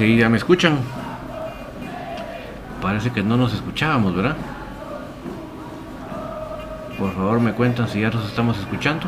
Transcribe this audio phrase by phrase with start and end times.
[0.00, 0.78] Si ya me escuchan.
[2.80, 4.34] Parece que no nos escuchábamos, ¿verdad?
[6.98, 9.06] Por favor me cuentan si ya nos estamos escuchando.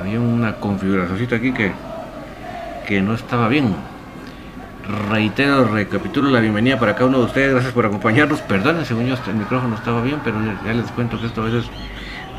[0.00, 1.72] Había una configuración aquí que,
[2.86, 3.76] que no estaba bien.
[5.10, 7.52] reitero, recapitulo la bienvenida para cada uno de ustedes.
[7.52, 8.40] Gracias por acompañarnos.
[8.40, 11.66] Perdonen, según yo el micrófono estaba bien, pero ya les cuento que esto a veces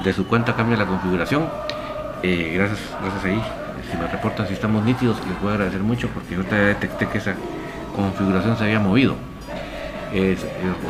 [0.03, 1.45] de su cuenta cambia la configuración.
[2.23, 3.68] Eh, gracias, gracias ahí.
[4.19, 7.35] Reportan si estamos nítidos, les voy a agradecer mucho porque ahorita detecté que esa
[7.95, 9.15] configuración se había movido.
[10.11, 10.35] Eh,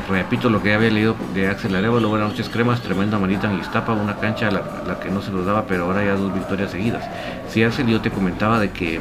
[0.09, 3.93] repito lo que había leído de Axel Arevalo, buenas noches cremas, tremenda manita en Iztapa,
[3.93, 7.07] una cancha a la, que no se nos daba, pero ahora ya dos victorias seguidas.
[7.49, 8.99] Si Axel yo te comentaba de que,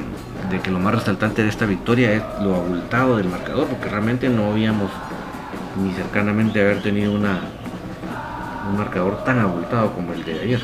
[0.51, 4.29] de que lo más resaltante de esta victoria es lo abultado del marcador, porque realmente
[4.29, 4.91] no habíamos
[5.83, 7.41] ni cercanamente haber tenido una,
[8.71, 10.61] un marcador tan abultado como el de ayer.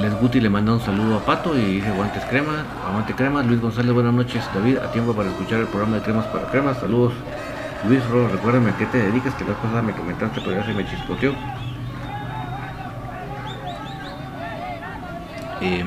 [0.00, 3.44] Les Guti le manda un saludo a Pato y dice guantes crema, aguante cremas.
[3.46, 4.44] Luis González, buenas noches.
[4.54, 6.78] David, a tiempo para escuchar el programa de cremas para cremas.
[6.78, 7.14] Saludos.
[7.88, 10.72] Luis Ro, recuérdame a qué te dedicas, que la cosa me comentaste, pero ya se
[10.72, 11.32] me chispoteó.
[15.60, 15.84] Eh,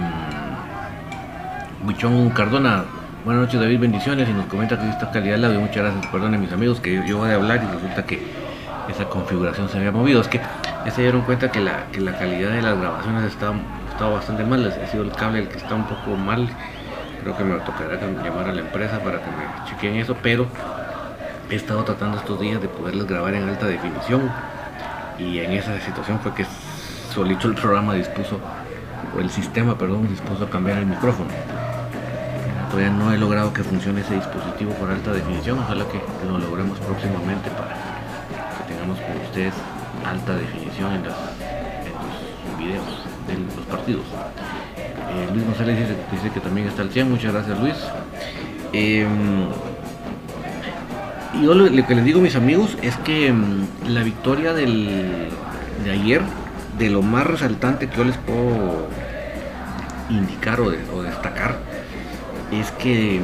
[2.36, 2.84] Cardona,
[3.24, 4.28] buenas noches David, bendiciones.
[4.28, 5.62] Y nos comenta que esta calidad del audio.
[5.62, 8.22] Muchas gracias, perdone mis amigos, que yo, voy a hablar y resulta que
[8.90, 10.20] esa configuración se había movido.
[10.20, 10.42] Es que
[10.86, 13.54] ya se dieron cuenta que la, que la calidad de las grabaciones está
[14.10, 16.50] bastante mal, ha sido el cable el que está un poco mal.
[17.22, 20.48] Creo que me tocará llamar a la empresa para que me chequeen eso, pero
[21.50, 24.32] he estado tratando estos días de poderles grabar en alta definición
[25.20, 26.46] y en esa situación fue que
[27.14, 28.40] solito el programa dispuso,
[29.16, 31.30] o el sistema, perdón, dispuso a cambiar el micrófono.
[32.72, 36.80] Todavía no he logrado que funcione ese dispositivo por alta definición, ojalá que lo logremos
[36.80, 37.76] próximamente para
[38.58, 39.54] que tengamos con ustedes
[40.06, 41.18] alta definición en, las,
[41.86, 44.04] en los videos los partidos.
[45.10, 45.78] Eh, Luis González
[46.12, 47.76] dice, que también está al 100, muchas gracias Luis.
[48.74, 49.02] Y
[51.44, 55.30] yo lo, que les digo mis amigos es que em, la victoria del,
[55.84, 56.22] de ayer,
[56.78, 58.88] de lo más resaltante que yo les puedo
[60.10, 60.70] indicar o
[61.04, 61.58] destacar,
[62.52, 63.22] es que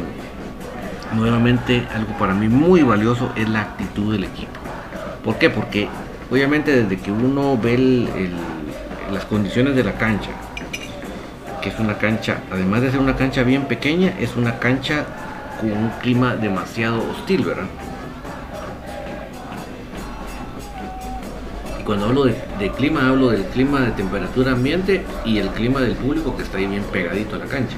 [1.15, 4.59] nuevamente algo para mí muy valioso es la actitud del equipo.
[5.23, 5.49] ¿Por qué?
[5.49, 5.87] Porque
[6.31, 8.09] obviamente desde que uno ve el,
[9.11, 10.29] las condiciones de la cancha,
[11.61, 15.05] que es una cancha, además de ser una cancha bien pequeña, es una cancha
[15.59, 17.65] con un clima demasiado hostil, ¿verdad?
[21.79, 25.95] Y cuando hablo de, clima, hablo del clima de temperatura ambiente y el clima del
[25.95, 27.77] público que está ahí bien pegadito a la cancha.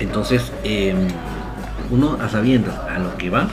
[0.00, 1.08] Entonces, em,
[1.90, 3.48] uno a sabiendas a lo que va,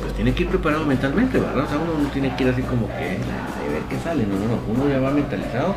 [0.00, 1.64] pues tiene que ir preparado mentalmente, ¿verdad?
[1.64, 4.36] O sea, uno no tiene que ir así como que a ver qué sale, no,
[4.36, 5.74] no, no, uno ya va mentalizado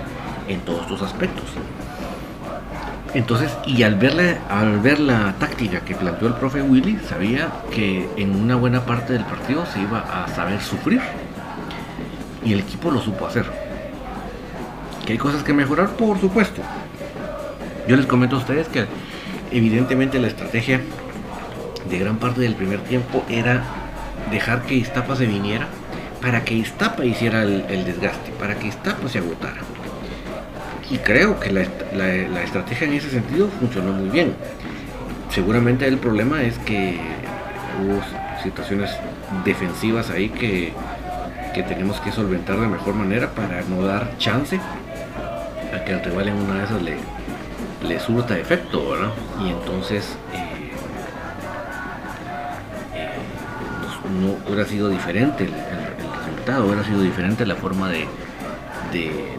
[0.48, 1.46] en todos estos aspectos.
[3.14, 8.10] Entonces, y al ver, al ver la táctica que planteó el profe Willy, sabía que
[8.18, 11.00] en una buena parte del partido se iba a saber sufrir.
[12.44, 13.46] Y el equipo lo supo hacer.
[15.06, 15.90] ¿Que hay cosas que mejorar?
[15.90, 16.62] Por supuesto.
[17.88, 18.86] Yo les comento a ustedes que
[19.52, 20.82] evidentemente la estrategia
[21.94, 23.62] de gran parte del primer tiempo era
[24.32, 25.68] dejar que Iztapa se viniera
[26.24, 29.62] para que Iztapa hiciera el, desgaste, para que Iztapa se agotara.
[30.90, 31.62] Y creo que la,
[32.42, 34.34] estrategia en ese sentido funcionó muy bien.
[35.30, 37.00] Seguramente el problema es que
[37.80, 38.02] hubo
[38.42, 38.90] situaciones
[39.46, 40.74] defensivas ahí que,
[41.54, 44.60] tenemos que solventar de mejor manera para no dar chance
[45.76, 46.98] a que el rival en una de esas le,
[47.88, 49.12] le surta efecto, ¿verdad?
[49.46, 50.43] Y entonces eh,
[54.14, 58.08] no hubiera sido diferente el, resultado, hubiera sido diferente la forma de,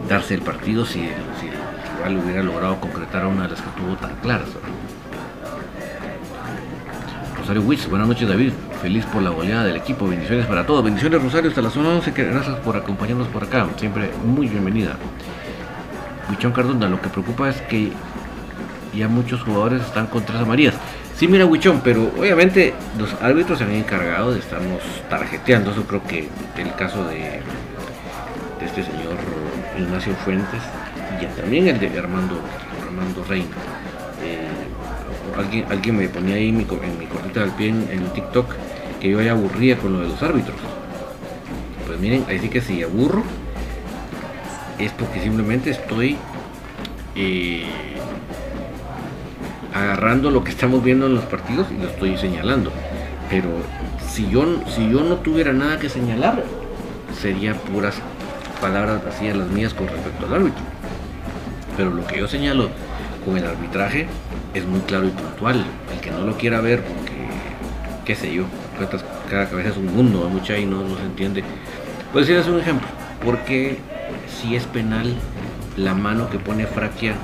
[0.09, 1.13] darse el partido si, el
[1.97, 4.49] rival hubiera logrado concretar una de las que tuvo tan claras.
[7.37, 8.51] Rosario Wiss, buenas noches David,
[8.81, 12.11] feliz por la goleada del equipo, bendiciones para todos, bendiciones Rosario hasta la zona 11,
[12.11, 14.95] gracias por acompañarnos por acá, siempre muy bienvenida.
[16.29, 17.91] Huichón Cardona, lo que preocupa es que
[18.95, 20.75] ya muchos jugadores están con tres amarillas.
[21.15, 25.71] Sí, mira, Huichón, pero obviamente los árbitros se han encargado de estarnos tarjeteando.
[25.71, 27.39] Eso creo que el caso de,
[28.61, 29.17] este señor
[29.77, 30.61] Ignacio Fuentes
[31.21, 32.39] y también el de Armando,
[32.85, 33.55] Armando Reina.
[34.23, 38.47] Eh, alguien, alguien me ponía ahí en mi, en cortita del pie en, TikTok
[38.99, 40.57] que yo ya aburría con lo de los árbitros.
[41.87, 43.23] Pues miren, ahí sí que si aburro
[44.79, 46.17] es porque simplemente estoy
[47.15, 47.63] eh,
[49.75, 52.71] agarrando lo que estamos viendo en los partidos y lo estoy señalando.
[53.29, 53.49] Pero
[54.07, 56.43] si yo, si yo no tuviera nada que señalar,
[57.19, 57.95] serían puras
[58.61, 60.63] palabras vacías las mías con respecto al árbitro.
[61.75, 62.69] Pero lo que yo señalo
[63.25, 64.07] con el arbitraje
[64.53, 65.65] es muy claro y puntual.
[65.93, 67.27] El que no lo quiera ver, porque,
[68.05, 68.45] qué sé yo,
[69.29, 71.43] cada cabeza es un mundo, mucha y no, no se entiende.
[72.13, 72.87] Pues decir, es un ejemplo.
[73.25, 73.77] Porque
[74.29, 75.13] si es penal
[75.75, 77.15] la mano que pone Fraquia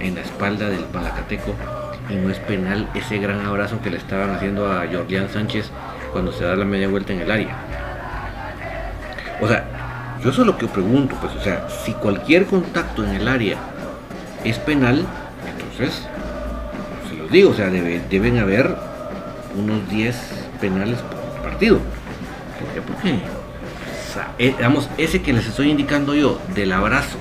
[0.00, 1.54] en la espalda del Palacateco
[2.08, 5.70] y no es penal ese gran abrazo que le estaban haciendo a Jordián Sánchez
[6.12, 7.56] cuando se da la media vuelta en el área.
[9.40, 9.64] O sea,
[10.22, 13.58] yo eso es lo que pregunto, pues, o sea, si cualquier contacto en el área
[14.44, 15.04] es penal,
[15.46, 16.06] entonces,
[17.08, 18.74] se los digo, o sea, deben haber
[19.56, 20.16] unos 10
[20.60, 21.78] penales por partido.
[22.58, 22.80] ¿Por qué?
[22.80, 23.18] Porque,
[24.38, 27.18] eh, digamos, ese que les estoy indicando yo, del abrazo,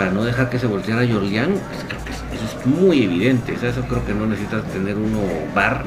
[0.00, 1.50] para no dejar que se volteara Jordián,
[2.06, 3.52] pues, eso es muy evidente.
[3.52, 5.18] eso creo que no necesitas tener uno
[5.54, 5.84] bar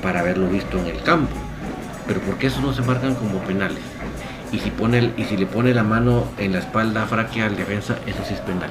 [0.00, 1.34] para haberlo visto en el campo.
[2.06, 3.82] Pero ¿por qué eso no se marcan como penales?
[4.52, 7.96] y si, pone y si le pone la mano en la espalda fraquea al defensa,
[8.06, 8.70] eso sí es penal.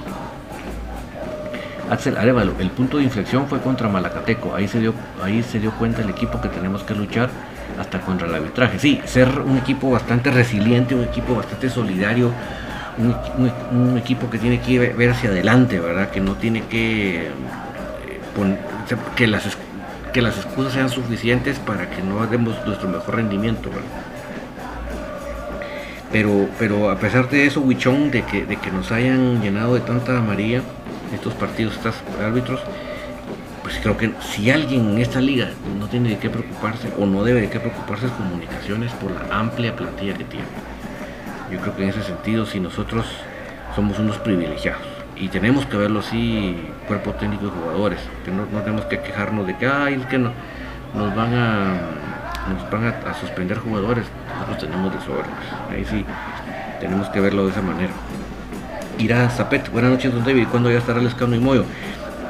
[1.89, 5.71] Axel Arevalo, el punto de inflexión fue contra Malacateco, ahí se dio, ahí se dio
[5.71, 7.29] cuenta el equipo que tenemos que luchar
[7.77, 8.79] hasta contra el arbitraje.
[8.79, 12.31] Sí, ser un equipo bastante resiliente, un equipo bastante solidario,
[12.97, 16.09] un, equipo que tiene que ver hacia adelante, ¿verdad?
[16.09, 17.31] Que no tiene que eh,
[19.15, 19.57] que las
[20.11, 23.85] que las excusas sean suficientes para que no demos nuestro mejor rendimiento, ¿verdad?
[26.11, 29.79] Pero, pero a pesar de eso, Huichón, de que, de que nos hayan llenado de
[29.79, 30.61] tanta amarilla
[31.13, 32.59] estos partidos, estos árbitros,
[33.63, 37.23] pues creo que si alguien en esta liga no tiene de qué preocuparse o no
[37.23, 40.45] debe de qué preocuparse es comunicaciones por la amplia plantilla que tiene.
[41.51, 43.05] Yo creo que en ese sentido, si nosotros
[43.75, 44.81] somos unos privilegiados
[45.17, 49.57] y tenemos que verlo así, cuerpo técnico y jugadores, que no, tenemos que quejarnos de
[49.57, 50.31] que, ay, es que no,
[50.95, 51.73] nos van a
[52.49, 55.27] nos van a, suspender jugadores, nosotros tenemos de sobra.
[55.69, 56.03] Ahí sí,
[56.79, 57.91] tenemos que verlo de esa manera.
[58.97, 60.47] Irá Zapet, buenas noches, don David.
[60.49, 61.65] ¿Cuándo ya estará el escano y Moyo?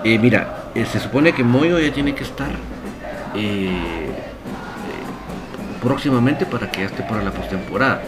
[0.03, 2.49] Eh, mira, eh, se supone que Moyo ya tiene que estar
[3.35, 4.11] eh,
[5.81, 8.01] próximamente para que ya esté para la postemporada.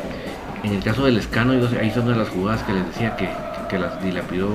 [0.64, 3.30] En el caso del escano, ahí son de las jugadas que les decía que,
[3.70, 4.50] que, las dilapidó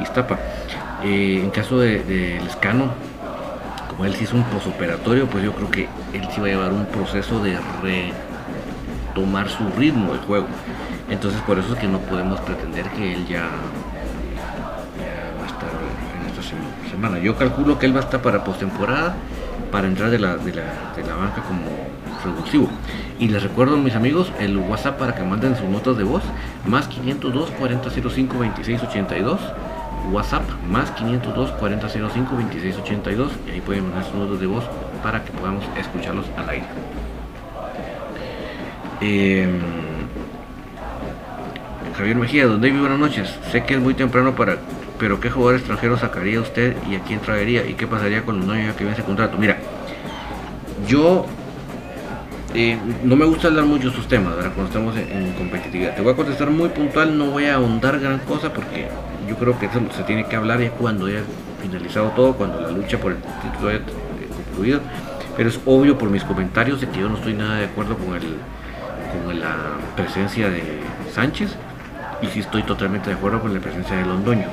[0.00, 0.38] Iztapa.
[1.02, 2.92] en caso del de, escano,
[4.04, 6.86] él sí es un posoperatorio, pues yo creo que él sí va a llevar un
[6.86, 10.46] proceso de retomar su ritmo de juego.
[11.10, 13.42] Entonces por eso es que no podemos pretender que él ya,
[15.40, 15.70] va a estar
[16.20, 17.18] en esta semana.
[17.18, 19.16] Yo calculo que él va a estar para postemporada,
[19.72, 21.62] para entrar de la, de la, banca como
[22.24, 22.68] revulsivo.
[23.18, 26.22] Y les recuerdo mis amigos el WhatsApp para que manden sus notas de voz,
[26.66, 29.40] más 502 4005 2682
[30.12, 34.64] WhatsApp más 502 4005 2682 y ahí pueden mandar sus notas de voz
[35.02, 36.66] para que podamos escucharlos al aire.
[39.00, 39.60] Em,
[41.96, 43.34] Javier Mejía, donde David, buenas noches.
[43.50, 44.56] Sé que es muy temprano para,
[44.98, 47.66] pero ¿qué jugador extranjero sacaría usted y a quién traería?
[47.66, 49.36] ¿Y qué pasaría con los nueve que vence contrato?
[49.36, 49.58] Mira,
[50.86, 51.26] yo
[52.54, 55.94] eh, no me gusta hablar mucho de estos temas, Cuando estamos en, competitividad.
[55.94, 58.88] Te voy a contestar muy puntual, no voy a ahondar gran cosa porque
[59.28, 61.22] yo creo que eso se tiene que hablar ya cuando haya
[61.60, 63.80] finalizado todo, cuando la lucha por el título haya
[64.46, 64.80] concluido.
[65.36, 68.14] Pero es obvio por mis comentarios de que yo no estoy nada de acuerdo con,
[68.14, 68.38] el,
[69.24, 69.54] con la
[69.94, 70.62] presencia de
[71.12, 71.54] Sánchez
[72.22, 74.48] y sí estoy totalmente de acuerdo con la presencia de Londoño.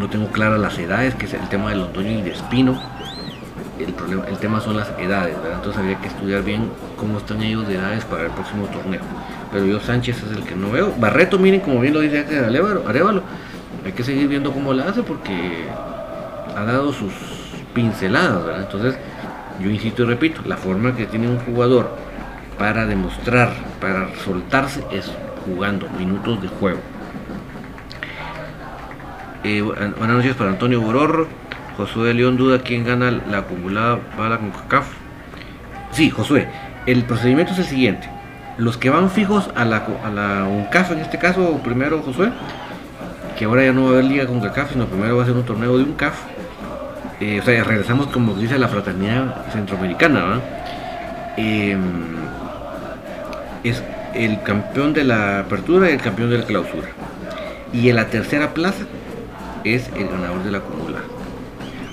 [0.00, 2.80] No tengo claras las edades, que es el tema de Londoño y de Espino.
[3.78, 7.66] El, problema, el tema son las edades, entonces habría que estudiar bien cómo están ellos
[7.68, 9.00] de edades para el próximo torneo.
[9.52, 10.92] Pero yo Sánchez es el que no veo.
[10.98, 12.26] Barreto, miren como bien lo dice
[12.86, 13.22] Arevalo,
[13.84, 15.66] hay que seguir viendo cómo la hace porque
[16.56, 17.12] ha dado sus
[17.72, 18.62] pinceladas, ¿verdad?
[18.62, 18.98] Entonces,
[19.60, 21.90] yo insisto y repito, la forma que tiene un jugador
[22.58, 25.10] para demostrar, para soltarse, es
[25.44, 26.80] jugando minutos de juego.
[29.44, 31.28] Eh, buenas noches para Antonio Boror.
[31.78, 34.88] Josué León duda quién gana la acumulada bala con CACAF.
[35.92, 36.48] Sí, Josué,
[36.86, 38.10] el procedimiento es el siguiente.
[38.56, 42.30] Los que van fijos a la, a la UNCAF, en este caso, primero Josué,
[43.38, 45.36] que ahora ya no va a haber liga con CACAF, sino primero va a ser
[45.36, 46.18] un torneo de un CAF.
[47.20, 50.40] Eh, o sea, regresamos como dice la fraternidad centroamericana,
[51.36, 52.16] em,
[53.62, 56.88] es el campeón de la apertura y el campeón de la clausura.
[57.72, 58.84] Y en la tercera plaza
[59.62, 60.87] es el ganador de la acumulada.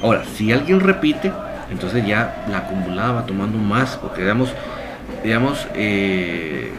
[0.05, 1.33] Ahora, si alguien repite,
[1.71, 4.53] entonces ya la acumulada va tomando más, porque digamos,
[5.24, 6.71] digamos, eh,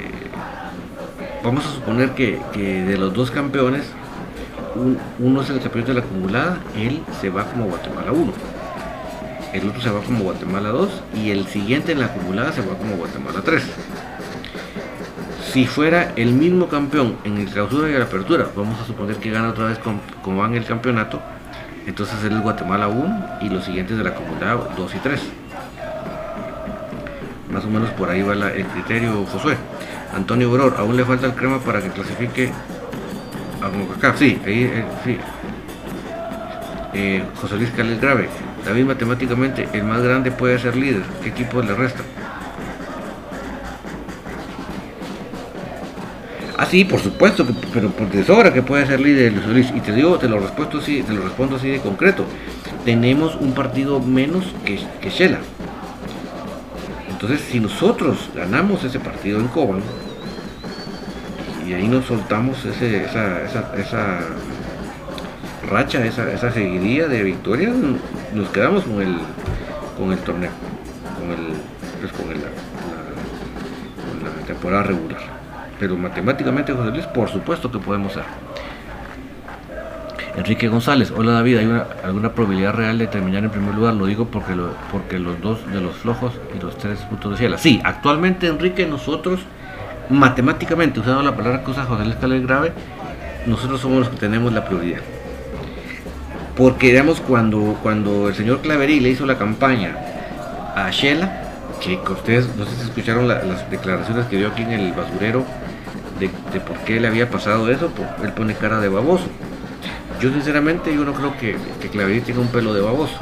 [1.43, 3.83] vamos a suponer que, de los dos campeones,
[5.19, 8.33] uno es el campeón de la acumulada, él se va como Guatemala 1.
[9.55, 12.79] El otro se va como Guatemala 2 y el siguiente en la acumulada se va
[12.79, 13.65] como Guatemala 3.
[15.53, 19.33] Si fuera el mismo campeón en el clausura y la apertura, vamos a suponer que
[19.33, 19.81] gana otra vez
[20.23, 21.21] como van el campeonato,
[21.87, 25.21] entonces es el Guatemala 1 y los siguientes de la acumulada 2 y 3.
[27.51, 29.57] Más o menos por ahí va el criterio, Josué.
[30.15, 32.51] Antonio Bror, aún le falta el crema para que clasifique
[33.63, 34.15] a acá.
[34.17, 35.19] Sí, ahí, eh, sí.
[36.95, 38.29] Eh, José Luis Calés Grave.
[38.65, 41.03] David matemáticamente, el más grande puede ser líder.
[41.23, 42.03] ¿Qué equipo le resta?
[46.71, 49.73] Sí, por supuesto, pero por de sobra que puede ser líder Luis.
[49.75, 52.25] Y te digo, te lo respondo así, te lo respondo así de concreto.
[52.85, 55.39] Tenemos un partido menos que, que Shela.
[57.11, 59.81] Entonces, si nosotros ganamos ese partido en Coban,
[61.67, 64.21] y ahí nos soltamos esa, esa, esa
[65.69, 67.75] racha, esa, esa seguidilla de victorias,
[68.33, 69.17] nos quedamos con el,
[69.99, 70.51] con el torneo,
[71.19, 71.55] con, el,
[72.01, 72.51] pues la,
[74.07, 75.26] con la temporada regular.
[75.79, 78.25] Pero matemáticamente, José Luis, por supuesto que podemos ser.
[80.37, 83.95] Enrique González, hola David, ¿hay alguna probabilidad real de terminar en primer lugar?
[83.95, 84.55] Lo digo porque,
[84.93, 87.59] porque los dos de los flojos y los tres puntos de cielo.
[87.59, 89.41] Sí, actualmente Enrique, nosotros
[90.11, 92.73] matemáticamente, usando la palabra usa José Luis Grave,
[93.47, 95.01] nosotros somos los que tenemos la prioridad.
[96.55, 99.97] Porque digamos cuando, cuando el señor Claverí le hizo la campaña
[100.75, 101.45] a Shela,
[101.81, 105.45] que ustedes no sé si escucharon las declaraciones que dio aquí en el basurero
[106.19, 106.29] de,
[106.61, 109.27] por qué le había pasado eso, pues él pone cara de baboso.
[110.21, 113.19] Yo sinceramente yo no creo que, que Claverí tenga un pelo de baboso.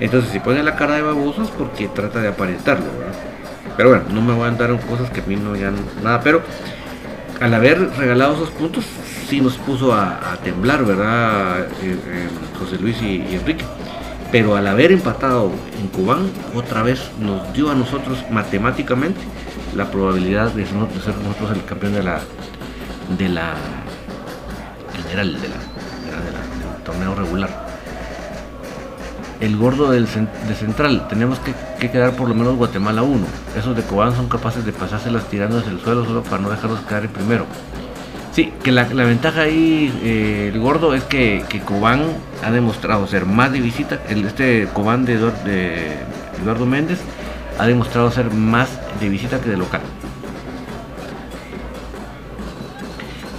[0.00, 2.86] Entonces si pone la cara de baboso es porque trata de aparentarlo.
[3.76, 6.20] Pero bueno, no me voy a andar en cosas que a mí no ya nada.
[6.20, 6.42] Pero
[7.40, 8.84] al haber regalado esos puntos,
[9.28, 11.66] sí nos puso a, temblar, ¿verdad?
[11.82, 13.64] Eh, eh, José Luis y, Enrique.
[14.32, 19.20] Pero al haber empatado en Cubán, otra vez nos dio a nosotros matemáticamente
[19.76, 22.20] la probabilidad de ser nosotros el campeón de la
[23.18, 23.54] de la
[24.96, 27.66] general de la del torneo regular.
[29.38, 33.26] El gordo del de central, tenemos que, quedar por lo menos Guatemala 1.
[33.58, 36.80] Esos de Cobán son capaces de pasárselas tirando desde el suelo solo para no dejarlos
[36.88, 37.44] caer en primero.
[38.32, 42.04] Sí, que la, ventaja ahí, eh, el gordo, es que, que, Cobán
[42.42, 44.00] ha demostrado ser más de visita.
[44.08, 46.98] El, este Cobán de Eduardo Méndez
[47.58, 48.68] ha demostrado ser más
[49.00, 49.80] de visita que de local.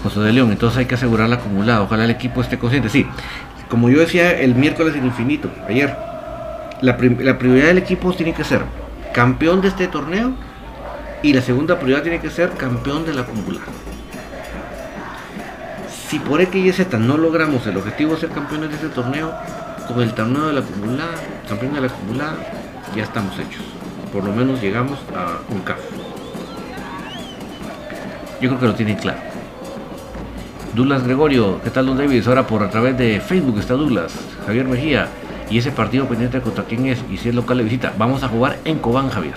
[0.03, 1.81] José de León, entonces hay que asegurar la acumulada.
[1.81, 2.89] Ojalá el equipo esté consciente.
[2.89, 3.05] Sí,
[3.69, 5.95] como yo decía el miércoles en Infinito, ayer,
[6.81, 8.61] la, prioridad del equipo tiene que ser
[9.13, 10.33] campeón de este torneo
[11.23, 13.65] y la segunda prioridad tiene que ser campeón de la acumulada.
[16.07, 19.33] Si por X y Z no logramos el objetivo de ser campeones de este torneo,
[19.87, 21.15] con el torneo de la acumulada,
[21.49, 22.37] campeón de la acumulada,
[22.95, 23.76] ya estamos hechos.
[24.11, 25.79] Por lo menos llegamos a un CAF.
[28.39, 29.19] Yo creo que lo tienen claro.
[30.75, 32.27] Douglas Gregorio, ¿qué tal Don David?
[32.27, 34.13] Ahora por a través de Facebook está Douglas,
[34.45, 35.07] Javier Mejía.
[35.49, 37.93] Y ese partido pendiente contra quién es y si es local de visita.
[37.97, 39.35] Vamos a jugar en Cobán, Javier.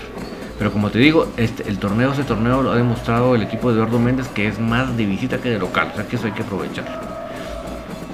[0.59, 3.77] Pero como te digo, este, el torneo, ese torneo lo ha demostrado el equipo de
[3.77, 5.89] Eduardo Méndez que es más de visita que de local.
[5.93, 7.10] O sea que eso hay que aprovecharlo.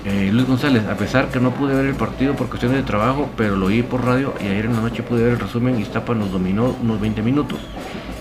[0.09, 3.29] Eh, Luis González, a pesar que no pude ver el partido por cuestiones de trabajo,
[3.35, 5.81] pero lo oí por radio y ayer en la noche pude ver el resumen y
[5.81, 7.59] Iztapa nos dominó unos 20 minutos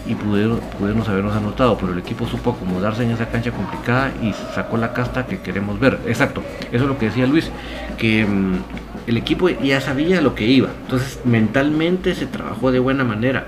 [0.04, 4.32] y pudieron, pudimos habernos anotado, pero el equipo supo acomodarse en esa cancha complicada y
[4.52, 6.00] sacó la casta que queremos ver.
[6.06, 7.52] Exacto, eso es lo que decía Luis,
[7.96, 8.54] que mm,
[9.06, 13.46] el equipo ya sabía lo que iba, entonces mentalmente se trabajó de buena manera.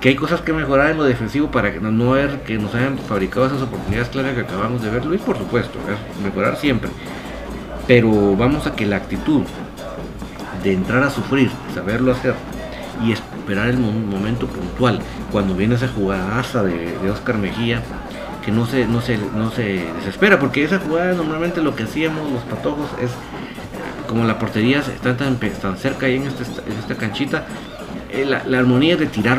[0.00, 2.96] Que hay cosas que mejorar en lo defensivo para que no ver que nos hayan
[2.98, 5.80] fabricado esas oportunidades claras que acabamos de ver, Luis, por supuesto,
[6.22, 6.90] mejorar siempre.
[7.86, 9.42] Pero vamos a que la actitud
[10.62, 12.34] de entrar a sufrir, saberlo hacer
[13.04, 17.82] y esperar el momento puntual cuando viene esa jugada de, de Oscar Mejía
[18.44, 22.30] que no se, no, se, no se desespera porque esa jugada normalmente lo que hacíamos
[22.30, 23.10] los patojos es
[24.08, 27.46] como la portería está tan, tan cerca ahí en, este, en esta canchita
[28.10, 29.38] eh, la, armonía es de tirar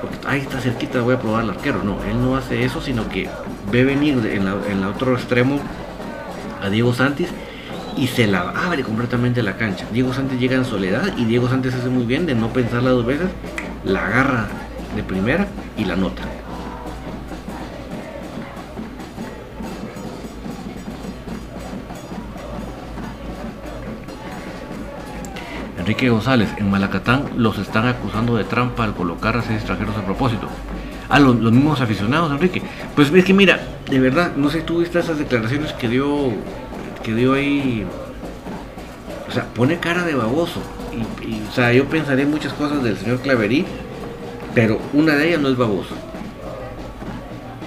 [0.00, 3.08] porque ahí está cerquita voy a probar al arquero no él no hace eso sino
[3.08, 3.28] que
[3.70, 5.60] ve venir en, la, en el otro extremo
[6.62, 7.28] a Diego Santis
[7.98, 9.84] y se la abre completamente la cancha.
[9.92, 13.04] Diego Santos llega en soledad y Diego Santos hace muy bien de no pensarla dos
[13.04, 13.28] veces,
[13.84, 14.46] la agarra
[14.94, 16.22] de primera y la nota.
[25.78, 30.04] Enrique González, en Malacatán los están acusando de trampa al colocar a seis extranjeros a
[30.04, 30.46] propósito.
[31.08, 32.62] A los, mismos aficionados, Enrique.
[32.94, 33.58] Pues es que mira,
[33.90, 36.34] de verdad, no sé, tú viste esas declaraciones que dio
[37.02, 37.86] que dio ahí,
[39.28, 40.60] o sea, pone cara de baboso.
[41.22, 43.64] Y, o sea, yo pensaré muchas cosas del señor Claverí,
[44.54, 45.94] pero una de ellas no es baboso.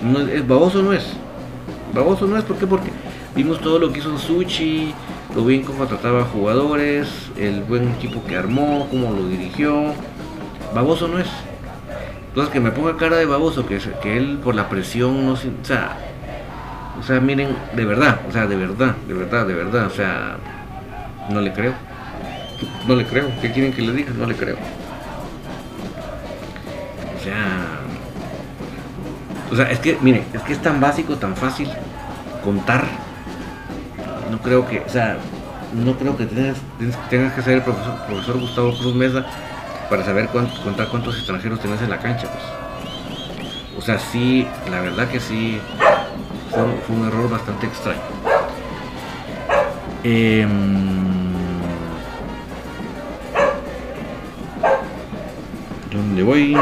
[0.02, 1.06] No es, baboso no es.
[1.94, 2.68] Baboso no es, ¿por qué?
[2.68, 2.90] Porque
[3.36, 4.94] vimos todo lo que hizo Suchi,
[5.36, 9.94] lo bien cómo trataba a jugadores, el buen equipo que armó, cómo lo dirigió.
[10.74, 11.28] Baboso no es.
[12.30, 15.50] Entonces que me ponga cara de baboso, que, él por la presión no se...
[15.50, 15.98] O sea,
[17.02, 20.38] o sea, miren, de verdad, o sea, de verdad, de verdad, de verdad, o sea,
[21.32, 21.74] no le creo.
[22.88, 23.32] No le creo.
[23.42, 24.12] ¿Qué quieren que le diga?
[24.16, 24.56] No le creo.
[27.16, 27.80] O sea...
[29.52, 31.70] O sea, es que, miren, es que es tan básico, tan fácil
[32.44, 32.84] contar.
[34.30, 35.18] No creo que, o sea,
[35.74, 36.58] no creo que tengas,
[37.10, 39.26] tengas que ser el profesor, profesor Gustavo Cruz Mesa
[39.90, 42.28] para saber contar cuántos extranjeros tenés en la cancha.
[42.28, 42.44] Pues.
[43.78, 45.60] O sea, sí, la verdad que sí,
[46.52, 48.00] fue, un error bastante extraño.
[50.04, 50.48] Eh,
[55.92, 56.58] ¿Dónde voy?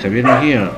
[0.00, 0.70] Javier Mejía.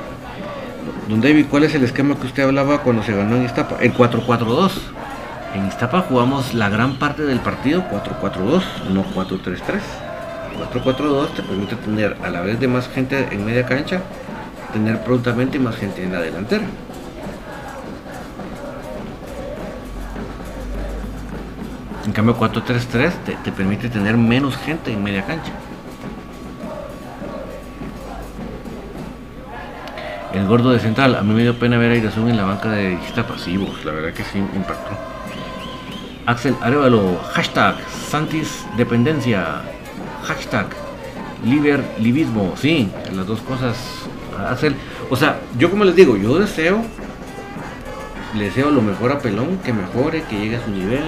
[1.09, 3.77] Don David, ¿cuál es el esquema que usted hablaba cuando se ganó en Iztapa?
[3.81, 4.72] El 4-4-2.
[5.55, 9.81] En Iztapa jugamos la gran parte del partido 4-4-2, no 4-3-3.
[10.72, 14.03] 4-4-2 te permite tener a la vez de más gente en media cancha,
[14.72, 16.64] tener prontamente más gente en la delantera.
[22.05, 25.52] En cambio 4-3-3 te, te permite tener menos gente en media cancha.
[30.37, 32.70] El gordo de central, a mí me dio pena ver a Irazú en la banca
[32.70, 34.90] de Iztapa pasivos, la verdad que sí impactó.
[36.26, 39.62] Axel Arevalo, hashtag Santis Dependencia,
[40.24, 40.66] hashtag
[41.42, 44.06] Liber Libismo, sí, las dos cosas.
[44.40, 44.75] Axel,
[45.11, 46.83] o sea, yo como les digo, yo deseo,
[48.35, 51.03] le deseo lo mejor a Pelón, que mejore, que llegue a su nivel,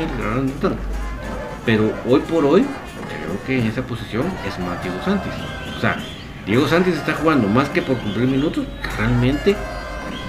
[1.64, 5.32] pero hoy por hoy, creo que en esa posición es Mateo Santis.
[5.76, 5.98] O sea,
[6.46, 8.64] Diego Sánchez está jugando más que por cumplir minutos,
[8.96, 9.54] realmente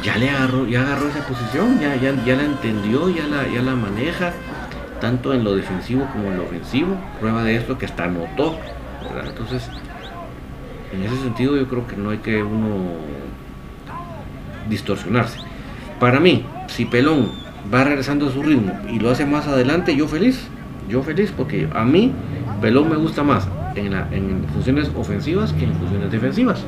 [0.04, 3.62] ya le agarró, ya agarró esa posición, ya, ya, ya la entendió, ya la, ya
[3.62, 4.34] la maneja,
[5.00, 6.98] tanto en lo defensivo como en lo ofensivo.
[7.20, 8.60] Prueba de esto que hasta anotó.
[9.26, 9.70] Entonces,
[10.94, 12.78] en ese sentido yo creo que no hay que uno
[14.70, 15.40] distorsionarse.
[16.00, 17.32] Para mí, si Pelón
[17.74, 20.48] va regresando a su ritmo y lo hace más adelante, yo feliz.
[20.88, 22.14] Yo feliz porque a mí
[22.62, 26.64] Pelón me gusta más en, funciones ofensivas que en funciones defensivas.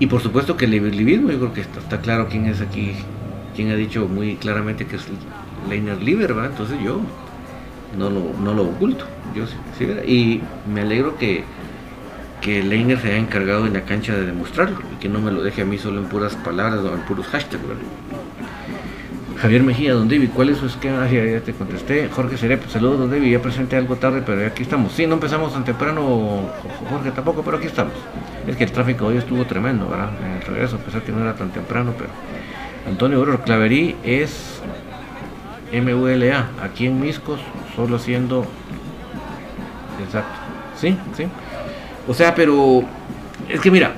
[0.00, 2.92] Y por supuesto que el liberalismo, yo creo que está, claro quién es aquí,
[3.56, 5.06] quién ha dicho muy claramente que es
[5.68, 7.00] Leiner Liber, Entonces yo
[7.98, 9.04] no lo, no lo oculto.
[9.34, 9.44] Yo
[10.06, 10.40] y
[10.72, 11.42] me alegro que,
[12.40, 15.42] que Leiner se haya encargado en la cancha de demostrarlo y que no me lo
[15.42, 17.62] deje a mí solo en puras palabras o en puros hashtags,
[19.40, 21.04] Javier Mejía, don David, ¿cuál es su esquema?
[21.04, 22.08] Ah, ya, te contesté.
[22.08, 24.92] Jorge Serep, saludos, don David, ya presenté algo tarde, pero aquí estamos.
[24.92, 26.50] Sí, no empezamos tan temprano,
[26.90, 27.92] Jorge tampoco, pero aquí estamos.
[28.48, 30.10] Es que el tráfico hoy estuvo tremendo, ¿verdad?
[30.24, 32.10] En el regreso, a pesar que no era tan temprano, pero...
[32.88, 34.60] Antonio Oro Claverí es
[35.72, 37.38] MULA, aquí en Miscos,
[37.76, 38.44] solo haciendo...
[40.04, 40.36] Exacto.
[40.76, 41.28] Sí, sí.
[42.08, 42.82] O sea, pero...
[43.48, 43.94] Es que mira,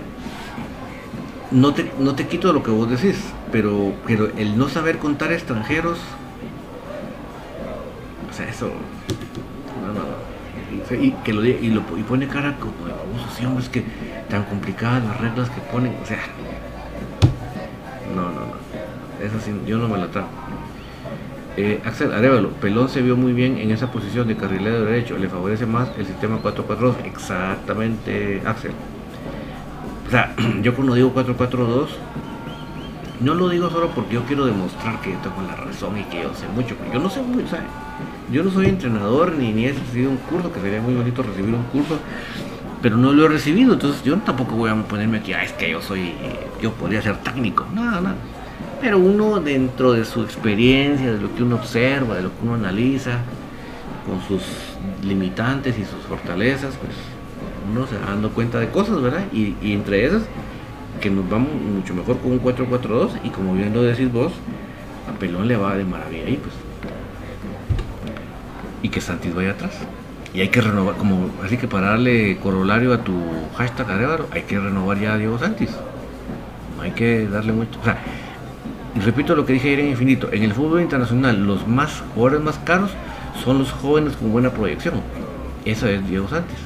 [1.50, 5.32] no te, no te quito lo que vos decís pero, pero el no saber contar
[5.32, 5.98] extranjeros,
[8.28, 8.70] o sea, eso,
[9.82, 13.68] no, no, y, que lo, y, lo, y pone cara como de baboso, hombre, es
[13.68, 13.84] que
[14.28, 16.18] tan complicadas las reglas que ponen, o sea,
[18.14, 20.28] no, no, no, eso sí, yo no me la trago.
[21.62, 25.28] Eh, Axel Arevalo, Pelón se vio muy bien en esa posición de carrilero derecho, le
[25.28, 28.70] favorece más el sistema 4-4-2, exactamente, Axel.
[30.06, 31.88] O sea, yo cuando digo 4-4-2,
[33.20, 36.32] no lo digo solo porque yo quiero demostrar que tengo la razón y que yo
[36.34, 36.74] sé mucho.
[36.94, 37.66] Yo no sé mucho, ¿sabes?
[38.32, 41.54] Yo no soy entrenador ni, ni he recibido un curso, que sería muy bonito recibir
[41.54, 41.98] un curso,
[42.80, 43.74] pero no lo he recibido.
[43.74, 46.14] Entonces yo tampoco voy a ponerme aquí, ah, es que yo soy,
[46.62, 47.66] yo podría ser técnico.
[47.74, 48.16] Nada, nada.
[48.80, 52.54] Pero uno dentro de su experiencia, de lo que uno observa, de lo que uno
[52.54, 53.18] analiza,
[54.06, 54.42] con sus
[55.02, 56.92] limitantes y sus fortalezas, pues
[57.70, 59.24] uno se va dando cuenta de cosas, ¿verdad?
[59.32, 60.22] y entre esas
[61.00, 64.32] que nos vamos mucho mejor con un 4-4-2 y como bien lo decís vos,
[65.08, 66.54] a Pelón le va de maravilla ahí pues.
[68.82, 69.72] Y que Santis vaya atrás.
[70.32, 73.14] Y hay que renovar, como así que para darle corolario a tu
[73.56, 75.70] hashtag Arevaro, hay que renovar ya a Diego Santis.
[76.76, 77.80] No hay que darle mucho.
[77.80, 77.98] O sea,
[78.96, 82.58] repito lo que dije ayer en Infinito, en el fútbol internacional los más jugadores más
[82.58, 82.90] caros
[83.44, 84.94] son los jóvenes con buena proyección.
[85.64, 86.58] Eso es Diego Santis.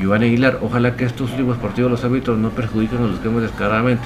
[0.00, 4.02] Iván Aguilar, ojalá que estos últimos partidos los árbitros no perjudiquen a los que descaradamente.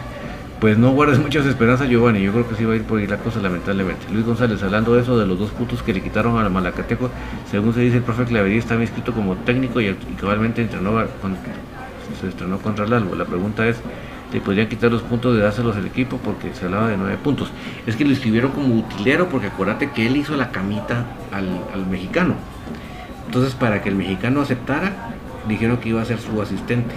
[0.61, 2.23] Pues no guardes muchas esperanzas, Giovanni.
[2.23, 4.07] Yo creo que sí va a ir por ahí la cosa, lamentablemente.
[4.13, 7.11] Luis González, hablando de eso, de los dos putos que le quitaron a Malacateco,
[7.51, 11.05] según se dice, el profe Clavería estaba inscrito como técnico y, entrenó
[12.21, 13.15] se estrenó contra el Albo.
[13.15, 13.77] La pregunta es,
[14.33, 16.19] ¿le podrían quitar los puntos de dárselos al equipo?
[16.19, 17.51] Porque se hablaba de nueve puntos.
[17.87, 21.87] Es que lo escribieron como utilero, porque acuérdate que él hizo la camita al, al
[21.87, 22.35] mexicano.
[23.27, 24.93] Entonces, para que el mexicano aceptara,
[25.49, 26.95] dijeron que iba a ser su asistente.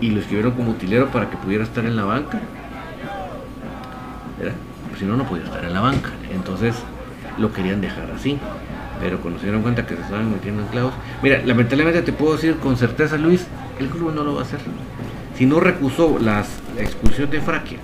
[0.00, 2.40] Y lo escribieron como utilero para que pudiera estar en la banca.
[4.98, 6.10] si no, no podía estar en la banca.
[6.32, 6.74] Entonces,
[7.38, 8.38] lo querían dejar así.
[9.00, 10.92] Pero cuando se dieron cuenta que se estaban metiendo en clavos.
[11.22, 13.46] Mira, lamentablemente te puedo decir con certeza, Luis,
[13.78, 14.60] el club no lo va a hacer.
[15.40, 16.44] Si no recusó la
[16.76, 17.78] expulsión de Fraquia,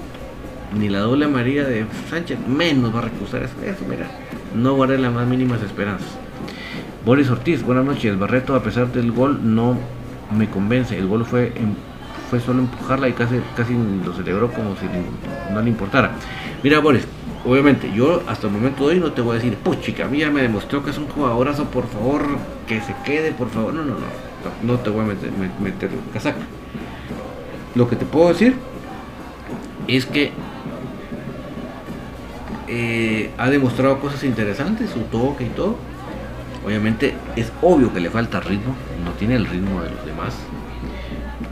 [0.78, 3.54] ni la doble María de Sánchez, menos va a recusar eso.
[3.64, 4.10] Eso, mira,
[4.54, 6.18] no guardé las más mínimas esperanzas.
[7.06, 8.18] Boris Ortiz, buenas noches.
[8.18, 9.74] Barreto, a pesar del gol, no
[10.36, 10.98] me convence.
[10.98, 11.50] El gol fue,
[12.28, 13.72] fue solo empujarla y casi, casi
[14.04, 14.84] lo celebró como si
[15.50, 16.10] no le importara.
[16.62, 17.08] Mira, Boris,
[17.46, 20.18] obviamente yo hasta el momento de hoy no te voy a decir, puchica, a mí
[20.18, 22.22] ya me demostró que es un jugadorazo, por favor,
[22.66, 23.72] que se quede, por favor.
[23.72, 26.42] No, no, no, no, te voy a meter, meter casaca.
[27.76, 28.56] Lo que te puedo decir
[29.86, 30.32] es que
[32.68, 35.76] eh, ha demostrado cosas interesantes, su toque y todo.
[36.64, 40.34] Obviamente es obvio que le falta ritmo, no tiene el ritmo de los demás.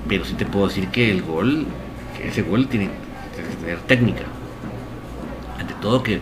[0.08, 1.66] Pero sí te puedo decir que el gol,
[2.22, 2.86] ese gol tiene
[3.36, 4.22] que tener técnica.
[5.60, 6.20] Ante todo que,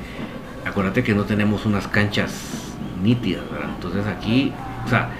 [0.67, 3.45] acuérdate que no tenemos unas canchas nítidas,
[3.77, 4.53] Entonces aquí,
[4.85, 5.11] o sea,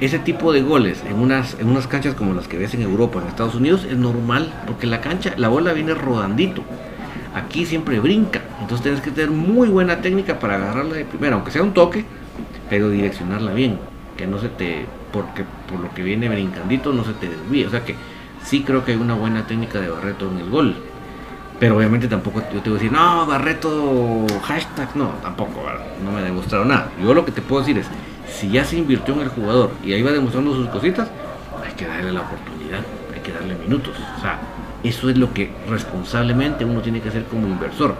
[0.00, 3.20] ese tipo de goles en unas, en unas canchas como las que ves en Europa,
[3.20, 6.64] en Estados Unidos, es normal, porque la cancha, la bola viene rodandito.
[7.34, 11.50] Aquí siempre brinca, entonces tienes que tener muy buena técnica para agarrarla de primera, aunque
[11.50, 12.04] sea un toque,
[12.68, 13.78] pero direccionarla bien,
[14.16, 17.70] que no se te, porque por lo que viene brincandito no se te desvíe, o
[17.70, 17.94] sea que
[18.44, 20.74] sí creo que hay una buena técnica de Barreto en el gol,
[21.58, 25.62] pero obviamente tampoco yo te voy a decir, no, Barreto, hashtag, no, tampoco,
[26.04, 27.86] no me ha demostrado nada, yo lo que te puedo decir es,
[28.32, 31.08] si ya se invirtió en el jugador y ahí va demostrando sus cositas,
[31.64, 32.80] hay que darle la oportunidad,
[33.14, 34.38] hay que darle minutos, o sea,
[34.82, 37.94] eso es lo que responsablemente uno tiene que hacer como inversor.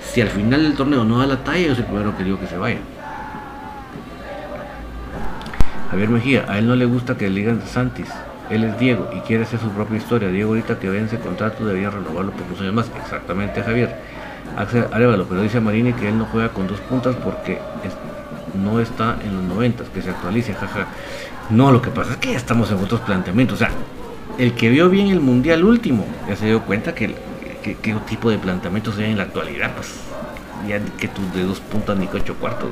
[0.00, 2.38] Si al final del torneo no da la talla, yo soy el primero que digo
[2.38, 2.78] que se vaya.
[5.90, 8.08] Javier Mejía, a él no le gusta que le digan Santis.
[8.48, 10.28] Él es Diego y quiere hacer su propia historia.
[10.28, 12.90] Diego ahorita que vence contrato debería renovarlo por dos años más.
[13.02, 13.96] Exactamente, Javier.
[14.56, 17.58] Axel Arevalo, pero dice Marini que él no juega con dos puntas porque
[18.62, 20.86] no está en los noventas, que se actualice, jaja.
[21.50, 23.56] No, lo que pasa es que ya estamos en otros planteamientos.
[23.56, 23.70] O sea,
[24.38, 27.14] el que vio bien el mundial último ya se dio cuenta que,
[27.62, 29.94] qué tipo de planteamientos hay en la actualidad, pues
[30.68, 32.70] ya que tus de dos puntas ni ocho cuartos,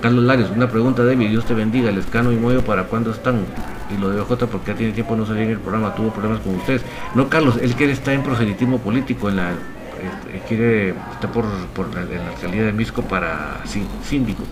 [0.00, 3.44] Carlos Larios, una pregunta, David, Dios te bendiga, el escano y Moyo, ¿para cuándo están?
[3.90, 6.40] Y lo de OJ, porque ya tiene tiempo no salir en el programa, tuvo problemas
[6.40, 6.82] con ustedes.
[7.14, 12.26] No, Carlos, él quiere estar en proselitismo político, en la, este, quiere, está por, en
[12.26, 13.60] la salida de Misco para
[14.04, 14.44] síndico.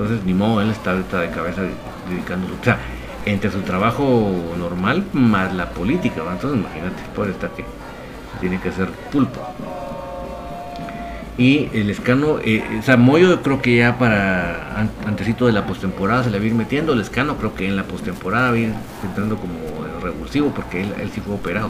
[0.00, 1.60] Entonces, ni modo, él está ahorita de cabeza
[2.08, 2.54] dedicándose.
[2.58, 2.78] O sea,
[3.26, 6.22] entre su trabajo normal más la política.
[6.32, 7.66] Entonces imagínate, por estar que
[8.40, 9.40] tiene que hacer pulpo.
[11.36, 16.24] Y el escano, eh, o sea, Moyo creo que ya para antecito de la postemporada
[16.24, 16.94] se le va a ir metiendo.
[16.94, 18.72] El escano creo que en la postemporada va a ir
[19.04, 19.52] entrando como
[20.02, 21.68] revulsivo porque él, él sí fue operado.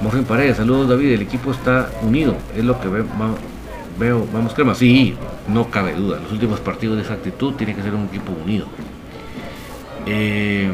[0.00, 4.74] Morgen Paredes, saludos David, el equipo está unido, es lo que veo, vamos crema.
[4.74, 5.14] Sí,
[5.48, 8.66] no cabe duda, los últimos partidos de esa actitud tiene que ser un equipo unido.
[10.06, 10.70] Eh,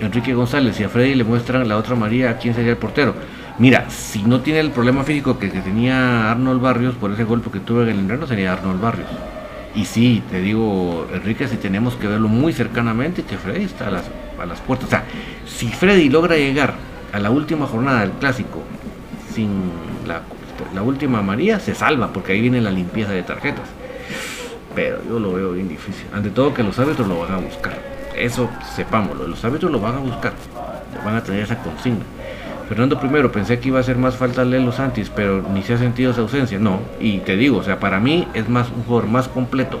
[0.00, 3.14] Enrique González y a Freddy le muestran la otra María, ¿quién sería el portero?
[3.58, 7.60] Mira, si no tiene el problema físico que, tenía Arnold Barrios por ese golpe que
[7.60, 9.08] tuvo en el invierno, sería Arnold Barrios.
[9.74, 13.90] Y sí, te digo, Enrique, si tenemos que verlo muy cercanamente, que Freddy está a
[13.90, 14.04] las,
[14.40, 14.88] a las puertas.
[14.88, 15.04] O sea,
[15.46, 16.74] si Freddy logra llegar
[17.12, 18.62] a la última jornada del clásico
[19.32, 19.70] sin
[20.06, 20.22] la,
[20.74, 23.68] la última María, se salva, porque ahí viene la limpieza de tarjetas.
[24.74, 26.06] Pero yo lo veo bien difícil.
[26.12, 27.78] Ante todo que los árbitros lo van a buscar.
[28.16, 30.32] Eso sepámoslo, los árbitros lo van a buscar,
[31.04, 32.04] van a tener esa consigna.
[32.68, 35.78] Fernando primero, pensé que iba a hacer más falta Lelo Santis, pero ni se ha
[35.78, 36.58] sentido esa ausencia.
[36.58, 39.80] No, y te digo, o sea, para mí es más un jugador más completo.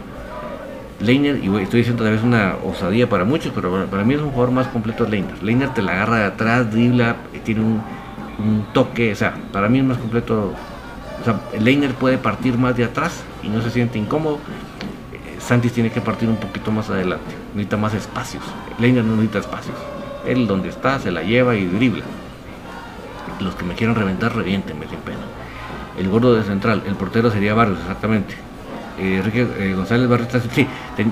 [1.00, 4.30] Leiner, y estoy diciendo tal vez una osadía para muchos, pero para mí es un
[4.30, 5.42] jugador más completo Leiner.
[5.42, 7.82] Leiner te la agarra de atrás, dribla, tiene un,
[8.72, 10.52] toque, o sea, para mí es más completo.
[11.20, 14.38] O sea, Leiner puede partir más de atrás y no se siente incómodo.
[15.38, 18.42] Santis tiene que partir un poquito más adelante, necesita más espacios.
[18.78, 19.76] Leiner no necesita espacios.
[20.26, 22.04] Él donde está se la lleva y dribla.
[23.40, 25.20] Los que me quieran reventar, revientenme sin pena.
[25.98, 28.34] El gordo de central, el portero sería Barrios, exactamente.
[28.98, 30.66] Eh, Enrique eh, González Barrios, sí,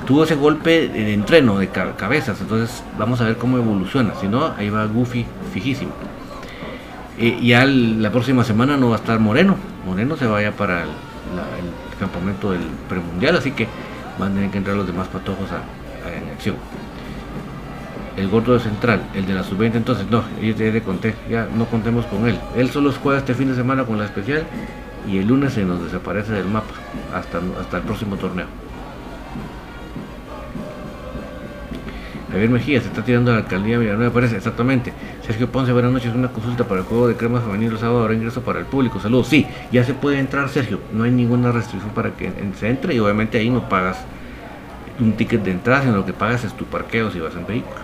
[0.06, 4.14] tuvo ese golpe de entreno de cabezas, entonces vamos a ver cómo evoluciona.
[4.20, 5.92] Si no, ahí va Goofy fijísimo.
[7.18, 9.56] Eh, ya la próxima semana no va a estar Moreno.
[9.86, 10.88] Moreno se vaya para el
[11.98, 13.68] campamento del premundial, así que
[14.18, 15.62] van a tener que entrar los demás patojos a,
[16.10, 16.56] en acción.
[18.16, 21.64] El gordo de central, el de la sub-20, entonces no, ya le conté, ya no
[21.66, 22.38] contemos con él.
[22.56, 24.44] Él solo juega este fin de semana con la especial
[25.08, 26.74] y el lunes se nos desaparece del mapa
[27.12, 28.46] hasta, hasta el próximo torneo.
[32.34, 34.92] Javier Mejía se está tirando a la alcaldía Villanueva, parece, exactamente.
[35.24, 38.14] Sergio Ponce, buenas noches, una consulta para el juego de crema femenino el sábado, ahora
[38.14, 38.98] ingreso para el público.
[38.98, 42.92] Saludos, sí, ya se puede entrar, Sergio, no hay ninguna restricción para que se entre
[42.92, 43.98] y obviamente ahí no pagas
[44.98, 47.76] un ticket de entrada, sino lo que pagas es tu parqueo si vas en vehículo.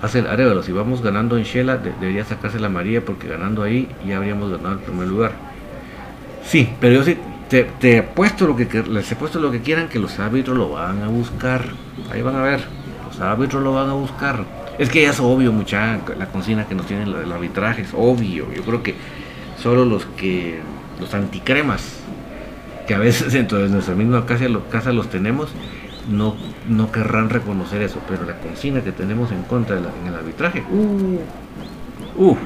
[0.00, 3.86] Hace el Arevalo, si vamos ganando en Shela, debería sacarse la María porque ganando ahí
[4.06, 5.32] ya habríamos ganado el primer lugar.
[6.42, 7.18] Sí, pero yo sí,
[7.50, 10.70] te, te apuesto lo que les he puesto lo que quieran que los árbitros lo
[10.70, 11.66] van a buscar.
[12.10, 12.77] Ahí van a ver
[13.20, 14.44] árbitros lo van a buscar.
[14.78, 18.52] Es que ya es obvio, mucha la consigna que nos tienen el arbitraje, es obvio.
[18.54, 18.94] Yo creo que
[19.60, 20.60] solo los que,
[21.00, 22.00] los anticremas,
[22.86, 25.50] que a veces dentro de nuestra misma casa, casa los tenemos,
[26.08, 26.36] no,
[26.68, 28.00] no querrán reconocer eso.
[28.08, 32.36] Pero la consigna que tenemos en contra de en el arbitraje, uh, uh,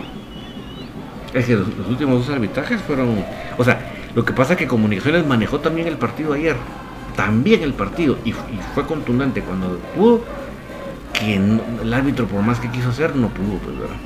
[1.35, 3.25] es que los, últimos dos arbitrajes fueron,
[3.57, 6.57] o sea, lo que pasa es que Comunicaciones manejó también el partido ayer,
[7.17, 8.35] también el partido, y, y
[8.75, 10.23] fue contundente cuando pudo
[11.23, 13.97] el árbitro por más que quiso hacer no pudo, pues verdad.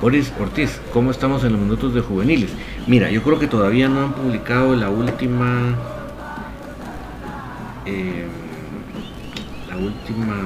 [0.00, 2.50] Boris Ortiz, ¿cómo estamos en los minutos de juveniles?
[2.86, 5.74] Mira, yo creo que todavía no han publicado la última.
[7.84, 8.26] Eh,
[9.68, 10.36] la última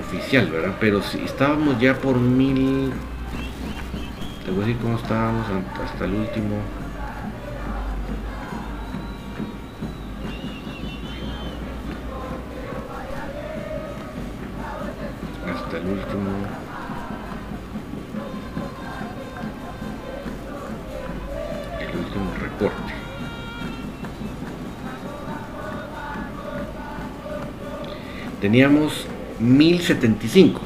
[0.00, 0.74] oficial, ¿verdad?
[0.80, 2.92] Pero si estábamos ya por mil.
[4.44, 5.44] Te voy a decir cómo estábamos
[5.84, 6.56] hasta el último.
[28.50, 29.06] Teníamos
[29.38, 30.60] 1075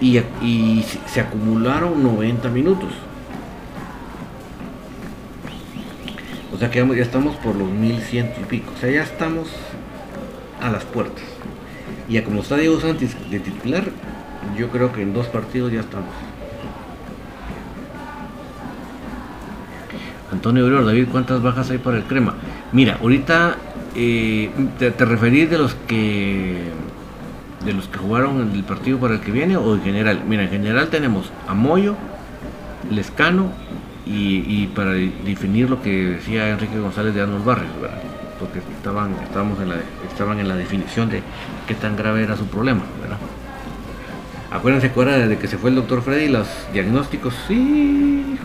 [0.00, 2.90] y, se acumularon 90 minutos.
[6.52, 8.72] O sea que ya estamos por los 1100 y pico.
[8.76, 9.48] O sea, ya estamos
[10.60, 11.22] a las puertas.
[12.08, 13.84] Y a como está Diego Santis de titular,
[14.58, 16.10] yo creo que en dos partidos ya estamos.
[20.32, 22.34] Antonio Urior, David, ¿cuántas bajas hay para el crema?
[22.72, 23.56] Mira, ahorita
[23.94, 26.70] eh, te, te, referís de los que
[27.64, 30.22] de los que jugaron el partido para el que viene o en general.
[30.26, 31.94] Mira, en general tenemos a Moyo,
[32.90, 33.52] Lescano
[34.04, 37.70] y, para definir lo que decía Enrique González de Arnold Barrios,
[38.38, 39.76] porque estaban, estábamos en la,
[40.10, 41.22] estaban en la definición de
[41.66, 42.82] qué tan grave era su problema.
[43.00, 43.18] ¿verdad?
[44.50, 48.36] Acuérdense que desde que se fue el doctor Freddy, los diagnósticos, sí,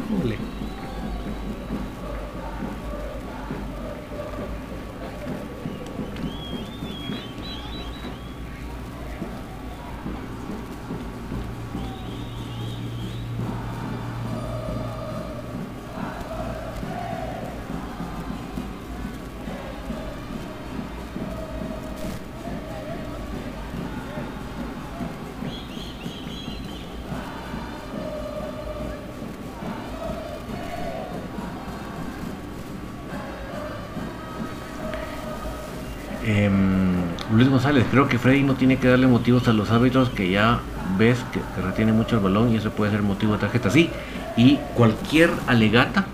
[37.59, 37.83] jole.
[37.89, 40.59] creo que Freddy no tiene que darle motivos a los árbitros que ya
[40.97, 43.69] ves que, retiene mucho el balón y eso puede ser motivo de tarjeta.
[43.69, 43.89] Sí,
[44.35, 46.05] y cualquier alegata,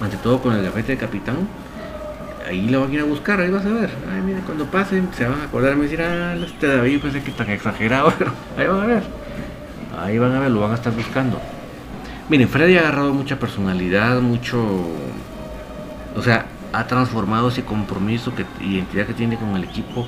[0.00, 1.48] ante todo con el gafete de capitán,
[2.46, 3.90] ahí lo van a ir a buscar, ahí vas a ver.
[4.12, 7.32] Ay, mire, cuando pasen se van a acordar me decir, ah, este David pensé que
[7.32, 9.02] tan exagerado, pero ahí van a ver.
[9.98, 11.40] Ahí van a ver, lo van a estar buscando.
[12.28, 14.58] Miren, Freddy ha agarrado mucha personalidad, mucho.
[16.16, 20.06] O sea, ha transformado ese compromiso que, identidad que tiene con el equipo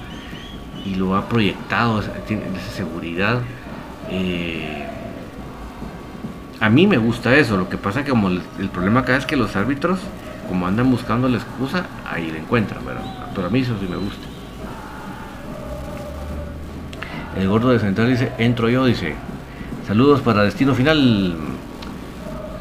[0.84, 3.40] y lo ha proyectado, tiene esa seguridad.
[4.10, 4.86] Eh,
[6.60, 9.36] a mí me gusta eso, lo que pasa que como el, problema acá es que
[9.36, 10.00] los árbitros,
[10.48, 12.82] como andan buscando la excusa, ahí la encuentran,
[13.34, 14.26] pero a mí eso sí me gusta.
[17.36, 19.14] El gordo de Central dice, entro yo, dice,
[19.86, 21.36] saludos para Destino Final.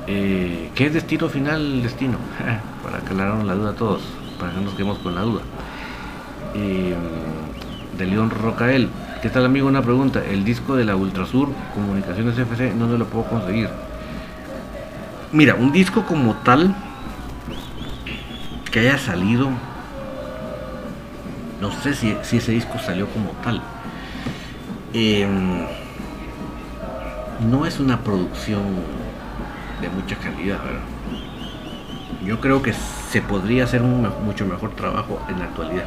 [0.07, 2.17] Eh, ¿Qué es Destino Final, Destino?
[3.05, 4.01] para aclararnos la duda a todos,
[4.39, 5.41] para que no nos quedemos con la duda.
[6.55, 6.95] Eh,
[7.97, 8.89] de León Rocael.
[9.21, 9.67] ¿Qué tal amigo?
[9.67, 10.23] Una pregunta.
[10.23, 13.69] El disco de la Ultrasur Comunicaciones FC, ¿dónde lo puedo conseguir?
[15.31, 16.75] Mira, un disco como tal
[18.71, 19.49] que haya salido,
[21.61, 23.61] no sé si, ese disco salió como tal.
[24.93, 25.65] Em,
[27.49, 28.63] no es una producción
[29.81, 30.59] de mucha calidad,
[32.25, 35.85] Yo creo que se podría hacer un mucho mejor trabajo en la actualidad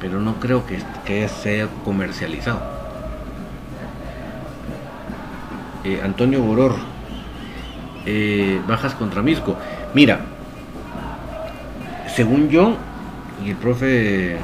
[0.00, 2.60] pero no creo que, sea comercializado.
[5.84, 6.74] Eh, Antonio Boror,
[8.06, 9.56] eh, bajas contra Misco.
[9.94, 10.20] Mira,
[12.14, 12.76] según yo,
[13.44, 14.38] y el profe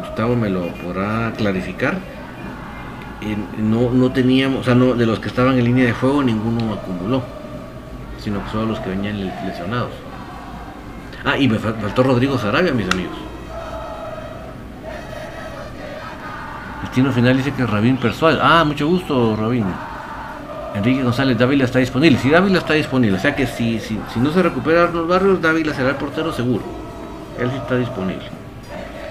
[0.00, 1.98] Gustavo me lo podrá clarificar,
[3.56, 6.74] no, no teníamos, o sea, no, de los que estaban en línea de fuego ninguno
[6.74, 7.22] acumuló,
[8.22, 9.90] sino que solo los que venían lesionados.
[11.24, 13.16] Ah, y me faltó Rodrigo Sarabia, mis amigos.
[16.82, 18.38] Destino final dice que Rabín Persual.
[18.42, 19.66] Ah, mucho gusto, Rabín.
[20.74, 22.18] Enrique González, Dávila está disponible.
[22.18, 25.42] Si Dávila está disponible, o sea que si, si, si no se recupera Arnold Barrios,
[25.42, 26.64] Dávila será el portero seguro.
[27.38, 28.24] Él sí está disponible.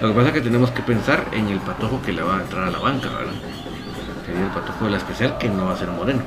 [0.00, 2.42] Lo que pasa es que tenemos que pensar en el patojo que le va a
[2.42, 3.32] entrar a la banca, ¿verdad?
[4.26, 6.22] Sería el patojo de la especial que no va a ser Moreno.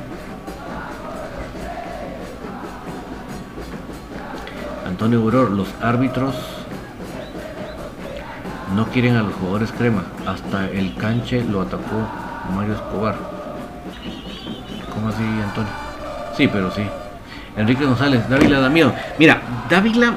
[5.05, 6.33] Antonio Buror, los árbitros
[8.75, 10.03] no quieren a los jugadores crema.
[10.25, 12.09] Hasta el canche lo atacó
[12.55, 13.15] Mario Escobar.
[14.91, 15.71] ¿Cómo así, Antonio?
[16.35, 16.81] Sí, pero sí.
[17.55, 18.95] Enrique González, Dávila da miedo.
[19.19, 20.15] Mira, Dávila,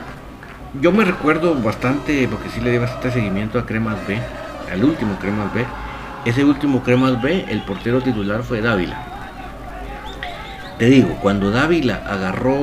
[0.81, 4.19] yo me recuerdo bastante, porque sí le di bastante seguimiento a Cremas B,
[4.73, 5.67] al último Cremas B.
[6.25, 9.08] Ese último Cremas B, el portero titular fue Dávila.
[10.79, 12.57] Te digo, cuando Dávila agarró,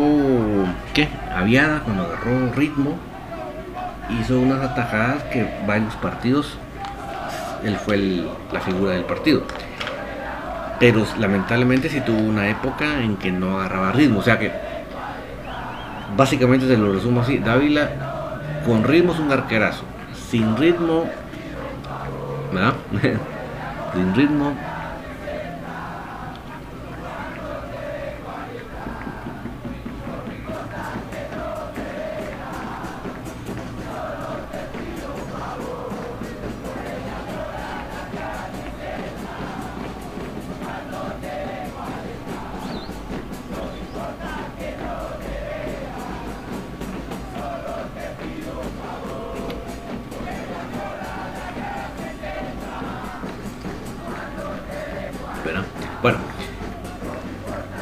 [0.93, 1.09] ¿qué?
[1.35, 2.97] Aviada, cuando agarró ritmo,
[4.09, 6.57] hizo unas atajadas que varios partidos,
[7.65, 7.97] él fue
[8.53, 9.43] la figura del partido.
[10.79, 14.19] Pero lamentablemente sí tuvo una época en que no agarraba ritmo.
[14.19, 14.49] O sea que,
[16.15, 17.89] básicamente se lo resumo así, Dávila
[18.65, 19.83] con ritmo es un arquerazo.
[20.29, 21.09] Sin ritmo,
[22.53, 22.75] ¿verdad?
[23.93, 24.53] Sin ritmo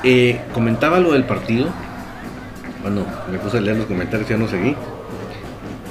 [0.03, 1.67] Eh, comentaba lo del partido.
[2.81, 4.75] Bueno, me puse a leer los comentarios y ya no seguí.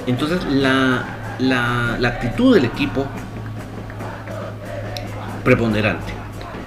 [0.05, 1.03] Entonces, la,
[1.39, 3.07] la, actitud del equipo
[5.43, 6.13] preponderante.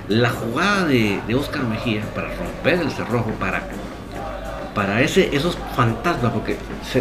[0.09, 3.63] La jugada de, Oscar Mejía para romper el cerrojo, para,
[4.75, 6.57] para ese, esos fantasmas, porque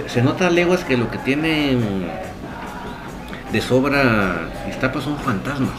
[0.07, 2.07] se, nota a leguas que lo que tienen
[3.51, 5.75] de sobra Iztapa son fantasmas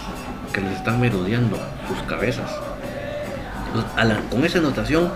[0.52, 1.58] que les están merodeando
[1.88, 2.50] sus cabezas
[4.30, 5.10] con esa anotación,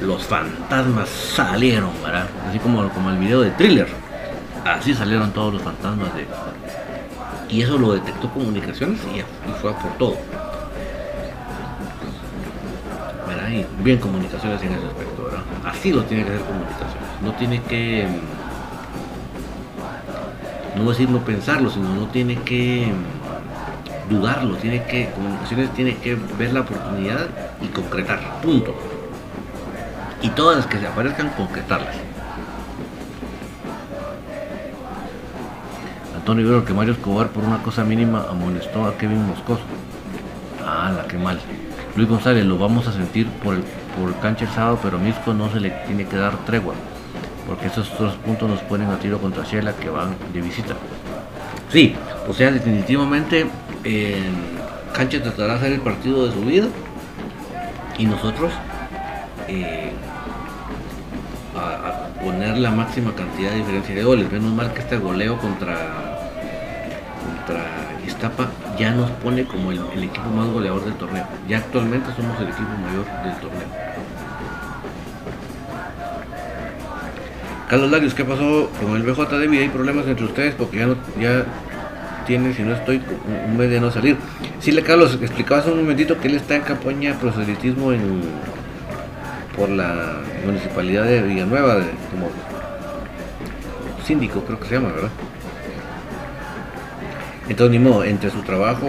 [0.00, 2.26] los fantasmas salieron, ¿verdad?
[2.48, 3.88] Así como, como el video de thriller.
[4.64, 6.26] Así salieron todos los fantasmas de.
[7.48, 9.22] Y eso lo detectó comunicaciones y,
[9.60, 10.16] fue por todo.
[13.28, 13.50] ¿verdad?
[13.50, 15.42] Y bien comunicaciones en ese aspecto, ¿verdad?
[15.64, 17.22] Así lo tiene que hacer comunicaciones.
[17.22, 18.08] No tiene que.
[20.76, 22.90] No decir no pensarlo, sino no tiene que
[24.08, 27.28] dudarlo, tiene que, comunicaciones tiene que ver la oportunidad
[27.60, 28.74] y concretar, punto.
[30.22, 31.96] Y todas las que se aparezcan, concretarlas.
[36.16, 39.62] Antonio Ibero que Mario Escobar por una cosa mínima amonestó a Kevin Moscoso.
[40.64, 41.38] Ah, la que mal.
[41.96, 43.62] Luis González, lo vamos a sentir por el,
[44.00, 46.74] por cancha el sábado, pero a Misco no se le tiene que dar tregua,
[47.46, 50.74] porque esos dos puntos nos ponen a tiro contra Shela que van de visita.
[51.70, 51.94] Sí,
[52.26, 53.46] o sea, definitivamente
[53.84, 54.32] en
[54.94, 56.68] Cancha tratará de hacer el partido de su vida
[57.98, 58.52] y nosotros
[59.48, 59.92] eh,
[61.56, 64.30] a, poner la máxima cantidad de diferencia de goles.
[64.32, 65.76] Menos mal que este goleo contra,
[67.24, 67.64] contra
[68.06, 71.26] Iztapa ya nos pone como el, equipo más goleador del torneo.
[71.48, 73.84] Ya actualmente somos el equipo mayor del torneo.
[77.68, 80.96] Carlos Larios, ¿qué pasó con el BJ de Hay problemas entre ustedes porque ya no,
[81.18, 81.44] ya
[82.26, 83.00] tiene, si no estoy,
[83.46, 84.16] un mes de no salir.
[84.60, 88.22] Sí, le Carlos, explicabas un momentito que él está en campaña de proselitismo en,
[89.56, 92.30] por la municipalidad de Villanueva, de, como
[94.04, 95.10] síndico, creo que se llama, ¿verdad?
[97.48, 98.88] Entonces, ni modo, entre su trabajo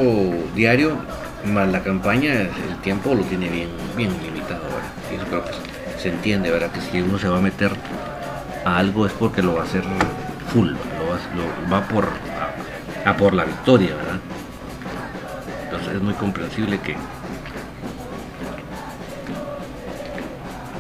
[0.56, 0.98] diario
[1.46, 4.90] más la campaña, el tiempo lo tiene bien, bien limitado, ¿verdad?
[5.12, 5.52] Y eso creo que
[6.02, 6.72] se entiende, ¿verdad?
[6.72, 7.72] Que si uno se va a meter
[8.66, 9.84] a algo es porque lo va a hacer
[10.52, 12.08] full, lo va por
[13.06, 14.20] a por la victoria, ¿verdad?
[15.66, 16.96] Entonces es muy comprensible que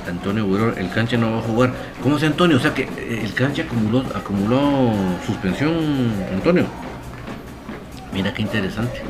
[0.10, 1.74] Antonio el cancha no va a jugar.
[2.02, 2.58] ¿Cómo se Antonio?
[2.58, 4.92] O sea que eh, el cancha acumuló, acumuló
[5.26, 6.66] suspensión, Antonio.
[8.12, 9.02] Mira qué interesante.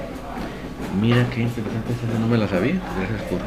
[0.99, 2.75] Mira qué interesante, esa no me la sabía.
[2.97, 3.39] Gracias por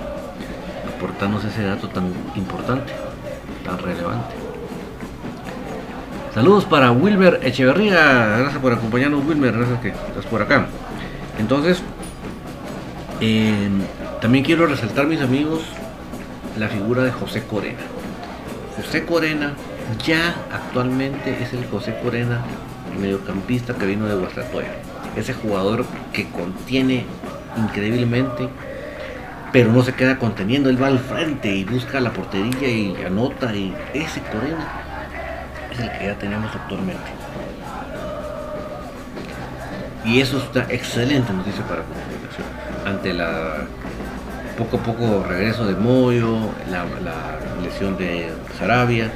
[0.95, 2.93] aportarnos ese dato tan importante,
[3.65, 4.48] tan relevante.
[6.39, 8.37] Saludos para Wilmer Echeverría.
[8.39, 9.53] Gracias por acompañarnos, Wilmer.
[9.57, 10.69] Gracias que estás por acá.
[11.37, 11.83] Entonces,
[13.21, 13.69] eh,
[14.21, 15.63] también quiero resaltar, mis amigos,
[16.57, 17.81] la figura de José Corena.
[18.77, 19.55] José Corena
[20.07, 22.45] ya actualmente es el José Corena
[23.01, 24.77] mediocampista que vino de Guastatoya.
[25.17, 27.05] Ese jugador que contiene
[27.57, 28.49] increíblemente,
[29.53, 30.71] pero no se queda conteniendo.
[30.71, 33.53] Él va al frente y busca la portería y anota.
[33.57, 34.88] Y ese Corena
[35.79, 37.11] el que ya tenemos actualmente.
[40.05, 42.47] Y eso está excelente noticia para comunicación.
[42.87, 43.67] Ante la
[44.57, 46.37] poco a poco regreso de Moyo,
[46.71, 46.85] la,
[47.63, 49.11] lesión de Sarabia,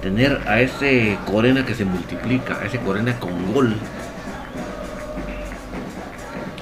[0.00, 3.76] tener a ese Corena que se multiplica, a ese Corena con gol.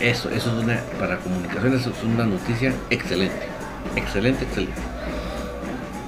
[0.00, 3.46] Eso, eso es una, para comunicaciones es una noticia excelente,
[3.94, 4.91] excelente, excelente.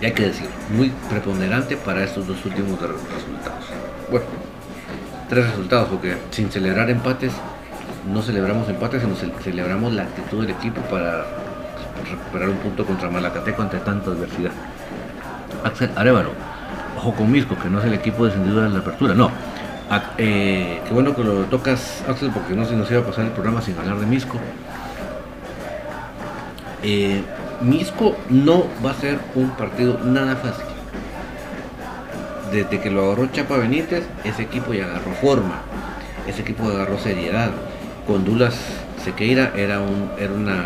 [0.04, 0.46] Hay que decir,
[0.76, 3.64] muy preponderante para estos dos últimos resultados.
[4.10, 4.26] Bueno,
[5.30, 7.32] tres resultados, porque sin celebrar empates,
[8.12, 11.24] no celebramos empates, sino celebramos la actitud del equipo para
[12.10, 14.50] recuperar un punto contra Malacateco ante tanta adversidad.
[15.64, 16.32] Axel Arevalo,
[16.98, 19.30] ojo con Misco, que no es el equipo descendido de la apertura, no.
[20.18, 23.30] Eh, qué bueno que lo tocas, Axel, porque no se nos iba a pasar el
[23.30, 24.38] programa sin hablar de Misco.
[26.82, 27.22] Eh,
[27.64, 30.66] Misco no va a ser un partido nada fácil.
[32.52, 35.62] Desde que lo agarró Chapa Benítez, ese equipo ya agarró forma,
[36.28, 37.50] ese equipo agarró seriedad.
[38.06, 38.54] Con Dulas
[39.02, 40.64] Sequeira era, un, era una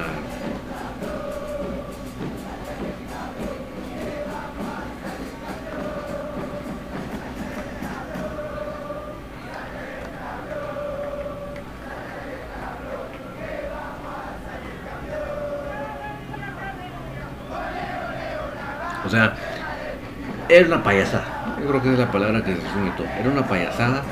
[20.49, 21.57] era una payasada.
[21.61, 23.07] Yo creo que es la palabra que resume todo.
[23.07, 24.03] Era una payasada.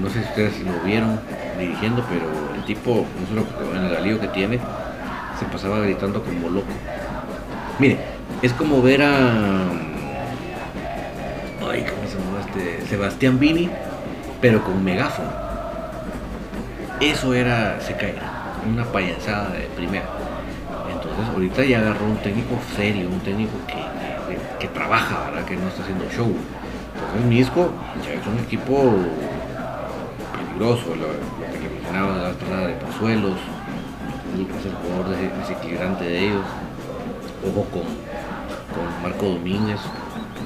[0.00, 1.18] No sé si ustedes lo vieron
[1.58, 4.58] dirigiendo, pero el tipo, no solo en el galillo que tiene,
[5.38, 6.66] se pasaba gritando como loco.
[7.78, 7.98] Mire,
[8.42, 9.62] es como ver a.
[11.70, 12.86] Ay, ¿cómo se llama este?
[12.86, 13.70] Sebastián Vini,
[14.40, 15.30] pero con megáfono.
[17.00, 18.14] Eso era se cae,
[18.70, 20.06] una payasada de primera.
[20.90, 23.85] Entonces, ahorita ya agarró un técnico serio, un técnico que
[24.58, 25.44] que trabaja, ¿verdad?
[25.44, 26.34] que no está haciendo show.
[26.94, 27.70] Entonces Misco
[28.04, 28.94] ya es un equipo
[30.36, 31.08] peligroso, lo,
[31.52, 33.38] que mencionaba la zona de Pozuelos,
[34.36, 36.44] el jugador desequilibrante de ellos.
[37.44, 39.80] Ojo con, con Marco Domínguez,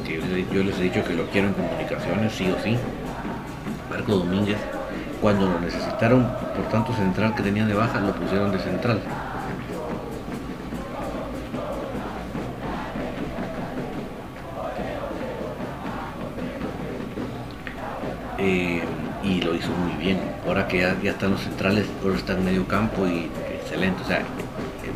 [0.05, 0.21] que
[0.53, 2.77] yo, les he dicho que lo quiero en comunicaciones, sí o sí.
[3.89, 4.59] Marco Domínguez,
[5.21, 9.01] cuando lo necesitaron por tanto central que tenían de baja, lo pusieron de central.
[20.51, 24.03] Ahora que ya, están los centrales, ahora está en medio campo y excelente.
[24.03, 24.25] O sea,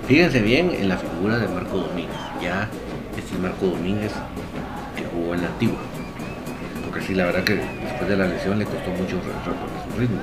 [0.09, 2.16] fíjense bien en la figura de Marco Domínguez.
[2.42, 2.68] Ya
[3.16, 4.11] es Marco Domínguez
[4.96, 5.78] que jugó en la antigua.
[6.84, 10.18] Porque sí, la verdad que después de la lesión le costó mucho su ritmo.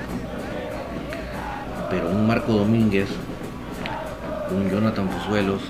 [1.89, 3.07] Pero un Marco Domínguez,
[4.53, 5.61] un Jonathan Pozuelos,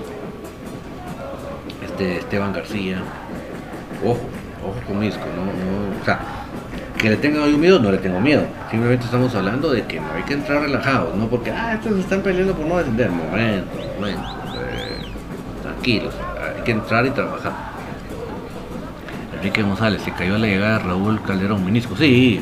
[1.84, 3.00] este Esteban García,
[4.04, 4.18] ojo,
[4.66, 6.41] ojo con Misco, no, no, o sea,
[7.02, 8.44] que le tenga yo miedo, no le tengo miedo.
[8.70, 12.22] Simplemente estamos hablando de que no hay que entrar relajados, no porque, ah, estos están
[12.22, 13.10] peleando por no defender.
[13.10, 13.66] Momento,
[13.98, 14.22] momento.
[14.54, 16.14] Eh, tranquilos,
[16.56, 17.52] hay que entrar y trabajar.
[19.34, 21.96] Enrique González, se cayó a la llegada de Raúl Calderón Minisco.
[21.96, 22.40] Sí,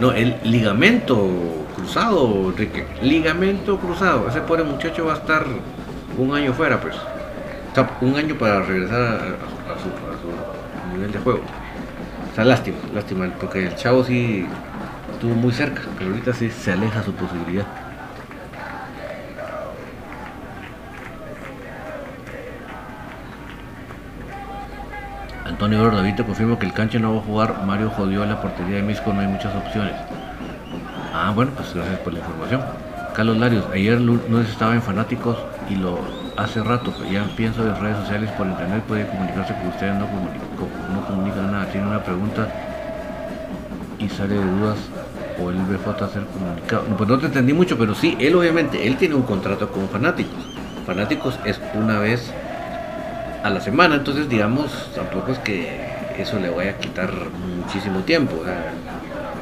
[0.00, 1.30] no, el ligamento
[1.76, 2.84] cruzado, Enrique.
[3.02, 4.28] Ligamento cruzado.
[4.28, 5.46] Ese pobre muchacho va a estar
[6.18, 6.96] un año fuera, pues.
[8.00, 11.40] un año para regresar a su nivel de juego
[12.36, 14.46] sea, lástima, lástima, porque el chavo sí
[15.10, 17.66] estuvo muy cerca, pero ahorita sí se aleja su posibilidad.
[25.46, 27.64] Antonio David confirma que el canche no va a jugar.
[27.64, 29.94] Mario jodió a la portería de Misco, no hay muchas opciones.
[31.14, 32.60] Ah, bueno, pues gracias por la información.
[33.14, 35.38] Carlos Larios, ayer no estaba en Fanáticos
[35.70, 35.98] y lo
[36.36, 40.06] hace rato, ya pienso en redes sociales por internet, puede comunicarse con ustedes, no,
[41.06, 41.22] tiene
[41.96, 42.48] una pregunta
[43.98, 44.76] y sale de dudas
[45.42, 46.84] o él ve falta hacer comunicado.
[46.96, 50.44] pues no te entendí mucho, pero sí, él obviamente, él tiene un contrato con Fanáticos.
[50.86, 52.30] Fanáticos es una vez
[53.42, 55.86] a la semana, entonces digamos, tampoco es que
[56.18, 57.10] eso le vaya a quitar
[57.58, 58.42] muchísimo tiempo.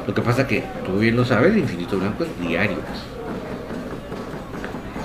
[0.07, 2.77] lo que pasa que tú bien lo sabes, Infinito Blanco es diario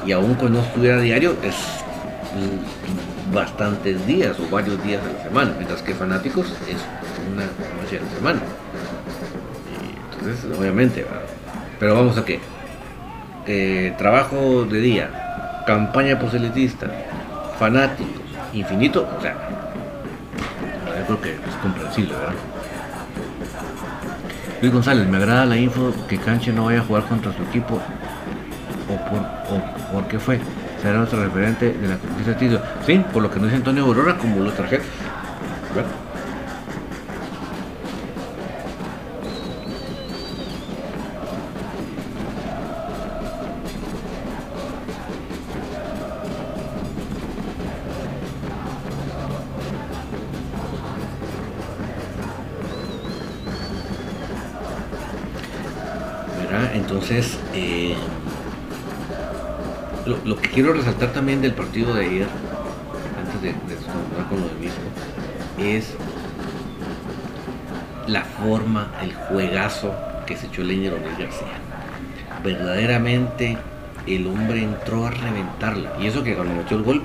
[0.07, 1.55] y aún cuando estuviera diario es
[3.33, 6.79] bastantes días o varios días a la semana, mientras que fanáticos es
[8.17, 8.41] semana.
[10.13, 11.07] Entonces, obviamente,
[11.79, 12.41] pero vamos a qué.
[13.47, 16.89] Eh, trabajo de día, campaña proselitista,
[17.59, 18.23] fanáticos,
[18.53, 19.35] infinito, o sea,
[20.99, 22.35] yo creo que es comprensible, ¿verdad?
[24.61, 27.81] Luis González, me agrada la info que Canche no vaya a jugar contra su equipo
[28.89, 30.39] o por, o por qué fue.
[30.83, 32.61] Será nuestro referente de la conquista de título.
[32.87, 34.81] Sí, por lo que no dice Antonio Aurora, como lo traje.
[35.69, 35.93] Entonces,
[60.61, 62.27] quiero resaltar también del partido de ayer,
[63.19, 64.83] antes de, de con lo del mismo,
[65.59, 65.95] es
[68.07, 69.95] la forma, el juegazo
[70.27, 71.47] que se echó el Leñero García.
[72.45, 73.57] Verdaderamente
[74.07, 75.93] el hombre entró a reventarla.
[75.99, 77.03] Y eso que cuando metió el gol,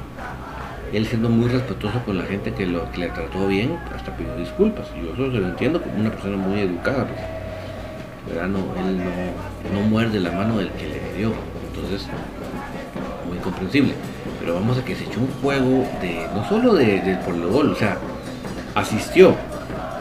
[0.92, 4.36] él siendo muy respetuoso con la gente que, lo, que le trató bien, hasta pidió
[4.36, 4.88] disculpas.
[5.02, 7.08] Yo eso se lo entiendo como una persona muy educada.
[7.08, 8.50] Pues.
[8.50, 11.32] No, él no, no muerde la mano del que le dio.
[11.74, 12.10] Entonces,
[13.46, 13.94] comprensible.
[14.40, 17.72] Pero vamos a que se echó un juego de no solo de, por el gol,
[17.72, 17.98] o sea,
[18.76, 19.34] asistió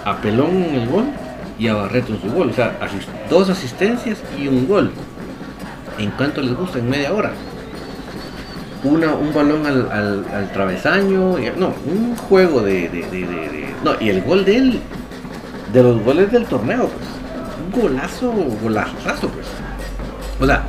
[0.05, 1.05] a Pelón en el gol
[1.59, 2.51] y a Barreto en su gol.
[2.51, 2.77] O sea,
[3.31, 4.91] dos asistencias y un gol.
[5.99, 7.31] En cuanto les gusta, en media hora.
[8.83, 14.57] Una, un balón al, al, travesaño, no, un juego de, No, y el gol de
[14.57, 14.81] él,
[15.73, 18.33] de los goles del torneo, pues golazo,
[18.63, 19.47] golazo, pues.
[20.41, 20.65] O sea,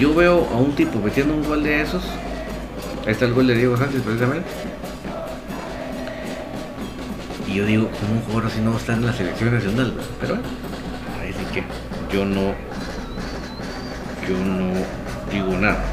[0.00, 2.02] yo veo a un tipo metiendo un gol de esos.
[3.04, 4.48] Ahí está el gol de Diego Sánchez precisamente.
[7.46, 9.92] Y yo digo, como un jugador así no está en la selección nacional?
[10.20, 10.48] Pero bueno,
[11.20, 12.54] ahí sí que yo no,
[14.26, 14.72] yo no
[15.30, 15.84] digo nada.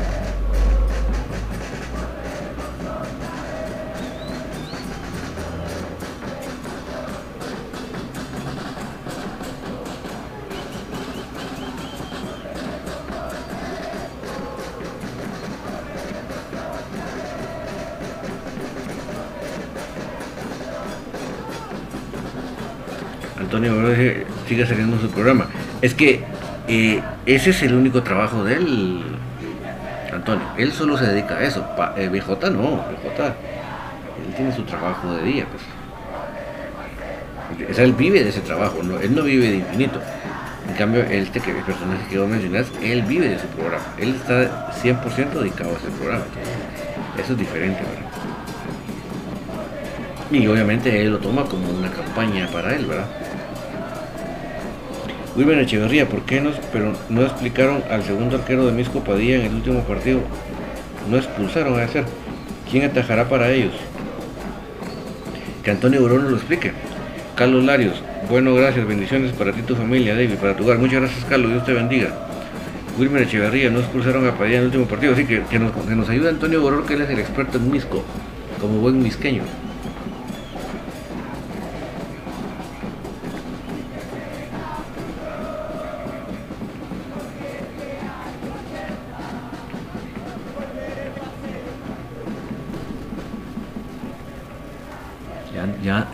[24.48, 25.48] Sigue saliendo su programa.
[25.82, 26.24] Es que
[26.68, 29.02] eh, ese es el único trabajo de él,
[30.14, 30.46] Antonio.
[30.58, 31.66] Él solo se dedica a eso.
[31.96, 33.26] Eh, BJ no, BJ.
[33.26, 35.64] Él tiene su trabajo de día, pues.
[37.80, 40.00] Él vive de ese trabajo, él no vive de infinito.
[40.68, 43.84] En cambio, este que el personaje que vos mencionás, él vive de su programa.
[43.98, 46.26] Él está 100% dedicado a ese programa.
[47.18, 48.08] eso es diferente, ¿verdad?
[50.30, 53.08] Y obviamente él lo toma como una campaña para él, ¿verdad?
[55.38, 59.42] Wilmer Echeverría, ¿por qué no, pero no explicaron al segundo arquero de Misco Padilla en
[59.44, 60.20] el último partido?
[61.12, 62.06] No expulsaron a hacer.
[62.70, 63.74] ¿Quién atajará para ellos?
[65.64, 66.72] Que Antonio Bruno lo explique.
[67.36, 70.80] Carlos Larios, bueno, gracias, bendiciones para ti, tu familia, David, para tu hogar.
[70.80, 72.10] Muchas gracias, Carlos, Dios te bendiga.
[72.98, 75.96] Wilmer Echeverría, no expulsaron a Padilla en el último partido, así que, que, nos, que
[75.96, 78.04] nos ayuda Antonio Boror, que él es el experto en Misco,
[78.60, 79.44] como buen misqueño.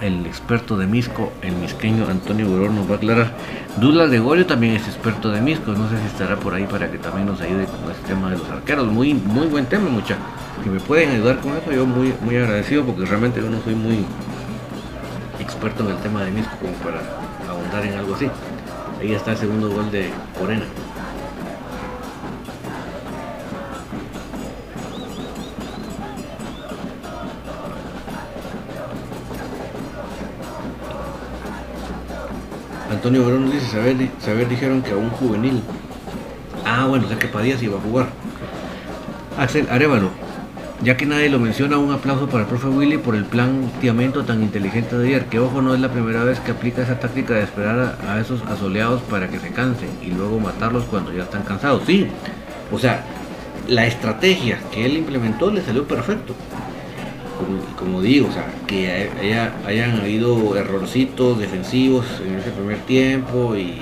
[0.04, 3.32] El experto de Misco, el misqueño Antonio Burón nos va a aclarar.
[3.78, 6.98] Dula Gregorio también es experto de Misco, no sé si estará por ahí para que
[6.98, 8.88] también nos ayude con este tema de los arqueros.
[8.88, 10.18] Muy, muy buen tema, mucha.
[10.62, 13.76] Que me pueden ayudar con eso, yo muy, muy agradecido porque realmente yo no soy
[13.76, 14.06] muy
[15.40, 17.00] experto en el tema de Misco como para
[17.50, 18.30] ahondar en algo así.
[19.00, 20.66] Ahí está el segundo gol de Corena.
[33.04, 33.68] Antonio Verón dice,
[34.22, 35.62] saber, dijeron que a un juvenil.
[36.66, 38.08] Ah, bueno, o sea que Padilla iba a jugar.
[39.38, 40.08] Axel Arevalo,
[40.82, 44.42] ya que nadie lo menciona, un aplauso para el profe Willy por el planteamiento tan
[44.42, 47.44] inteligente de ayer, que ojo no es la primera vez que aplica esa táctica de
[47.44, 51.44] esperar a, a esos asoleados para que se cansen y luego matarlos cuando ya están
[51.44, 51.84] cansados.
[51.86, 52.08] Sí,
[52.72, 53.04] o sea,
[53.68, 56.34] la estrategia que él implementó le salió perfecto
[57.84, 59.10] como, digo, o sea, que
[59.66, 63.82] hayan habido errorcitos defensivos en ese primer tiempo y,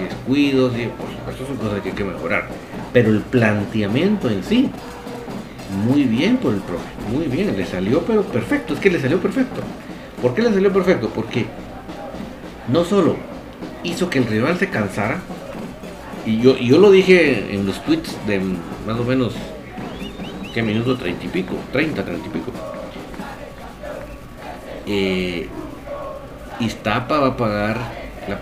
[0.00, 2.48] descuidos, y por supuesto son cosas que hay que mejorar.
[2.92, 4.70] Pero el planteamiento en sí,
[5.84, 9.20] muy bien por el profe, muy bien, le salió pero perfecto, es que le salió
[9.20, 9.60] perfecto.
[10.22, 11.10] ¿Por qué le salió perfecto?
[11.12, 11.46] Porque
[12.68, 13.16] no solo
[13.82, 15.20] hizo que el rival se cansara.
[16.24, 18.40] Y yo, yo lo dije en los tweets de
[18.86, 19.34] más o menos,
[20.54, 20.96] ¿qué minuto?
[20.96, 22.75] 30 y pico, 30, 30 y pico.
[24.86, 25.48] Eh,
[26.60, 27.78] Iztapa va a pagar,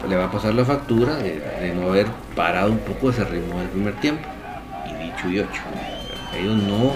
[0.09, 3.69] le va a pasar la factura de, no haber parado un poco ese ritmo del
[3.69, 4.29] primer tiempo.
[4.87, 5.63] Y dicho y ocho.
[6.39, 6.93] Ellos no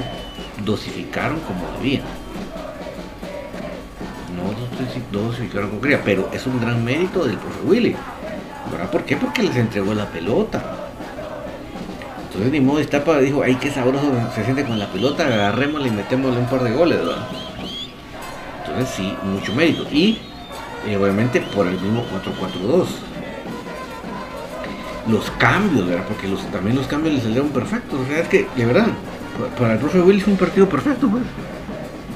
[0.64, 2.02] dosificaron como debían.
[4.36, 7.96] No dosificaron como quería, pero es un gran mérito del profe Willy.
[8.92, 9.16] ¿Por qué?
[9.16, 10.62] Porque les entregó la pelota.
[12.24, 15.90] Entonces ni modo Iztapa dijo, ay qué sabroso se siente con la pelota, agarrémosle y
[15.92, 17.26] metémosle un par de goles, ¿verdad?
[18.86, 19.86] Sí, mucho mérito.
[19.90, 20.18] Y
[20.86, 22.04] eh, obviamente por el mismo
[22.62, 22.86] 4-4-2.
[25.08, 26.04] Los cambios, ¿verdad?
[26.06, 28.00] Porque los, también los cambios les salieron perfectos.
[28.00, 28.88] O sea, es que, de verdad,
[29.58, 31.22] para el profe Willy fue un partido perfecto, pues.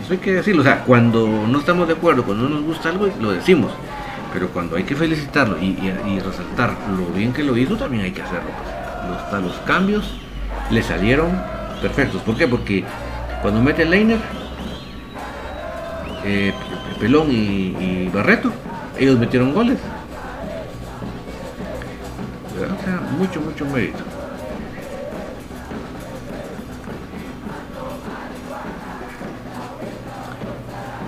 [0.05, 0.61] Eso hay que decirlo.
[0.63, 3.73] O sea, cuando no estamos de acuerdo, cuando no nos gusta algo, lo decimos.
[4.33, 5.77] Pero cuando hay que felicitarlo y,
[6.21, 8.51] resaltar lo bien que lo hizo, también hay que hacerlo.
[8.63, 9.43] Pues.
[9.43, 10.11] Los, los cambios
[10.71, 11.31] le salieron
[11.81, 12.23] perfectos.
[12.23, 12.47] ¿Por qué?
[12.47, 12.85] Porque
[13.43, 14.19] cuando mete el Leiner,
[16.25, 16.53] eh,
[17.01, 18.53] Pelón y, Barreto,
[18.99, 19.79] ellos metieron goles.
[22.55, 23.99] O sea, mucho, mucho mérito.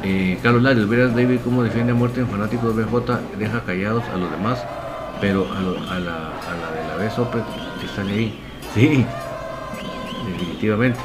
[0.02, 4.18] Eh, Carlos Larios, verás David cómo defiende a muerte en fanáticos BJ, deja callados a
[4.18, 4.62] los demás,
[5.20, 7.10] pero a, la, a la, de la B
[7.80, 8.38] si están ahí.
[8.74, 9.06] Sí,
[10.30, 10.98] definitivamente.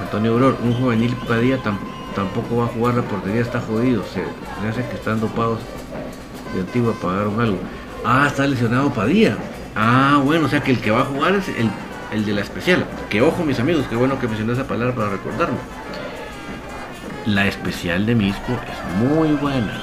[0.00, 4.02] Antonio Auror, un juvenil Padilla tampoco tampoco va a jugar la portería, está jodido.
[4.04, 4.24] Se
[4.62, 5.60] me hace que están dopados
[6.54, 7.58] de antiguo pagaron algo.
[8.04, 9.36] Ah, está lesionado Padilla.
[9.76, 12.86] Ah, bueno, o sea que el que va a jugar es el, de la especial.
[13.10, 15.58] Que ojo, mis amigos, qué bueno que mencioné esa palabra para recordarme.
[17.26, 19.82] La especial de Misco es muy buena.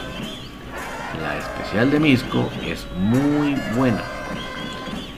[1.22, 4.02] La especial de Misco es muy buena.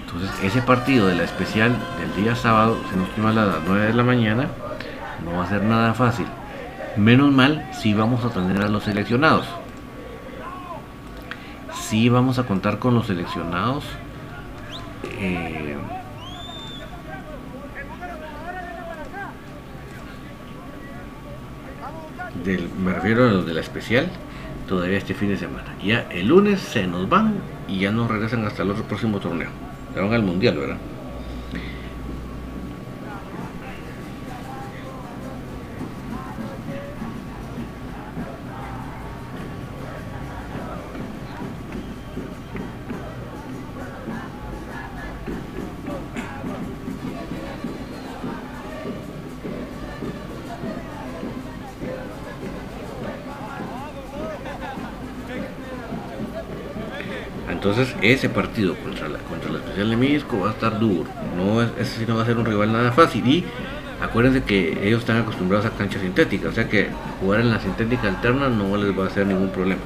[0.06, 3.86] Entonces, ese partido de la especial del día sábado, se nos toma a las 9
[3.86, 4.50] de la mañana,
[5.24, 6.26] no va a ser nada fácil.
[6.98, 9.46] Menos mal si vamos a tener a los seleccionados.
[11.74, 13.84] Si vamos a contar con los seleccionados.
[15.20, 15.76] Eh,
[22.44, 24.10] del, me refiero a los de la especial
[24.68, 25.76] todavía este fin de semana.
[25.84, 27.36] Ya el lunes se nos van
[27.68, 29.50] y ya no regresan hasta el otro próximo torneo.
[29.94, 30.78] Se van al mundial, ¿verdad?
[58.14, 61.06] Ese partido contra la, contra la especial de Misco va a estar duro.
[61.38, 63.26] No, ese sí no va a ser un rival nada fácil.
[63.28, 63.46] Y
[64.02, 66.52] acuérdense que ellos están acostumbrados a canchas sintéticas.
[66.52, 66.90] O sea que
[67.20, 69.82] jugar en la sintética alterna no les va a hacer ningún problema.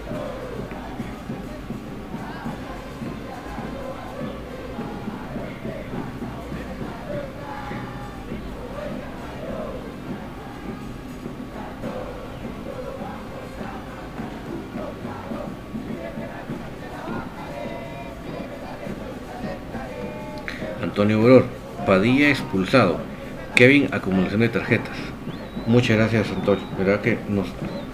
[23.55, 24.95] Kevin acumulación de tarjetas.
[25.65, 27.47] Muchas gracias Antonio, verdad que nos,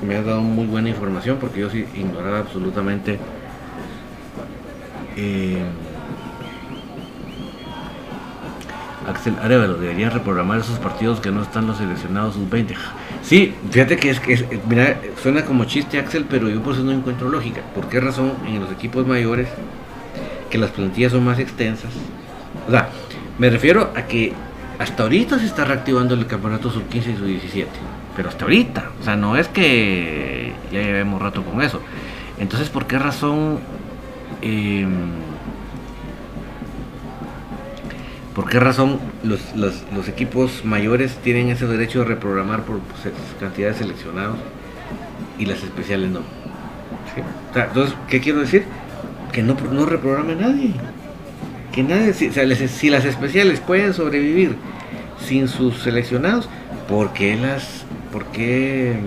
[0.05, 3.19] me has dado muy buena información porque yo sí ignoraba absolutamente
[5.17, 5.63] eh,
[9.07, 12.75] Axel Arevalo, deberían reprogramar esos partidos que no están los seleccionados sub-20.
[13.21, 16.91] Sí, fíjate que es que mira, suena como chiste Axel, pero yo por eso no
[16.91, 17.61] encuentro lógica.
[17.73, 19.47] ¿Por qué razón en los equipos mayores
[20.49, 21.91] que las plantillas son más extensas?
[22.67, 22.89] O sea,
[23.37, 24.33] me refiero a que
[24.79, 27.65] hasta ahorita se está reactivando el campeonato sub-15 y sub-17.
[28.15, 28.91] Pero hasta ahorita.
[28.99, 31.81] O sea, no es que ya llevemos rato con eso.
[32.39, 33.59] Entonces, ¿por qué razón...
[34.41, 35.25] Em,
[38.33, 44.35] ¿Por qué razón los, equipos mayores tienen ese derecho de reprogramar por pues, cantidades seleccionados
[45.39, 46.19] y las especiales no?
[47.55, 48.65] entonces, ¿qué quiero decir?
[49.31, 50.73] Que no, no reprograme nadie
[51.75, 54.55] que nadie, si, las especiales pueden sobrevivir
[55.19, 56.49] sin sus seleccionados,
[56.87, 58.97] ¿por qué las, por qué,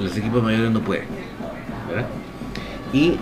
[0.00, 1.06] los equipos mayores no pueden?
[2.92, 3.16] Y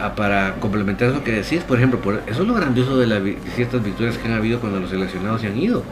[0.00, 3.82] ah, para complementar eso que decís, por ejemplo, eso es lo grandioso de, de, ciertas
[3.82, 5.84] victorias que han habido cuando los seleccionados se han ido.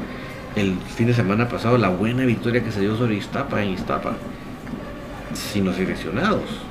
[0.56, 4.14] El fin de semana pasado, la buena victoria que se dio sobre Iztapa en Iztapa,
[5.34, 6.68] sin los seleccionados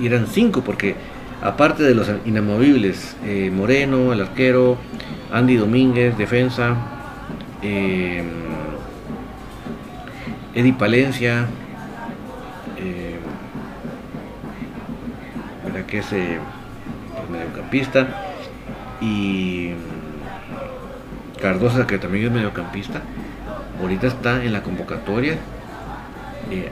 [0.00, 0.94] y eran cinco porque
[1.42, 4.78] aparte de los inamovibles, eh, Moreno, el arquero,
[5.32, 6.76] Andy Domínguez, defensa,
[7.62, 8.22] eh,
[10.54, 11.46] Eddie Palencia,
[12.78, 13.18] eh,
[15.86, 16.38] que es eh,
[17.14, 18.06] pues, mediocampista,
[19.00, 19.72] y
[21.40, 23.02] Cardosa, que también es mediocampista,
[23.80, 25.36] ahorita está en la convocatoria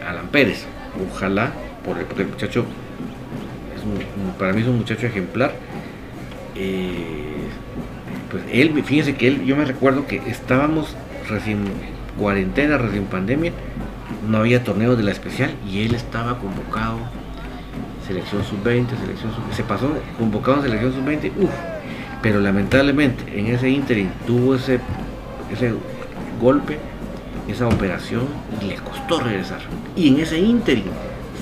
[0.08, 0.64] Alan Pérez.
[1.12, 1.52] Ojalá,
[1.84, 2.64] porque el muchacho,
[4.38, 5.52] para mí es un muchacho ejemplar.
[6.54, 10.96] pues él, fíjense que él, yo me recuerdo que estábamos
[11.28, 11.64] recién
[12.18, 13.52] cuarentena, recién pandemia,
[14.28, 16.98] no había torneo de la especial y él estaba convocado,
[18.06, 21.50] selección sub-20, selección sub se pasó convocado en selección sub-20, uff,
[22.22, 24.80] pero lamentablemente en ese interim tuvo ese,
[25.52, 25.72] ese
[26.40, 26.78] golpe,
[27.48, 28.22] esa operación
[28.62, 29.60] y le costó regresar.
[29.96, 30.84] Y en ese interim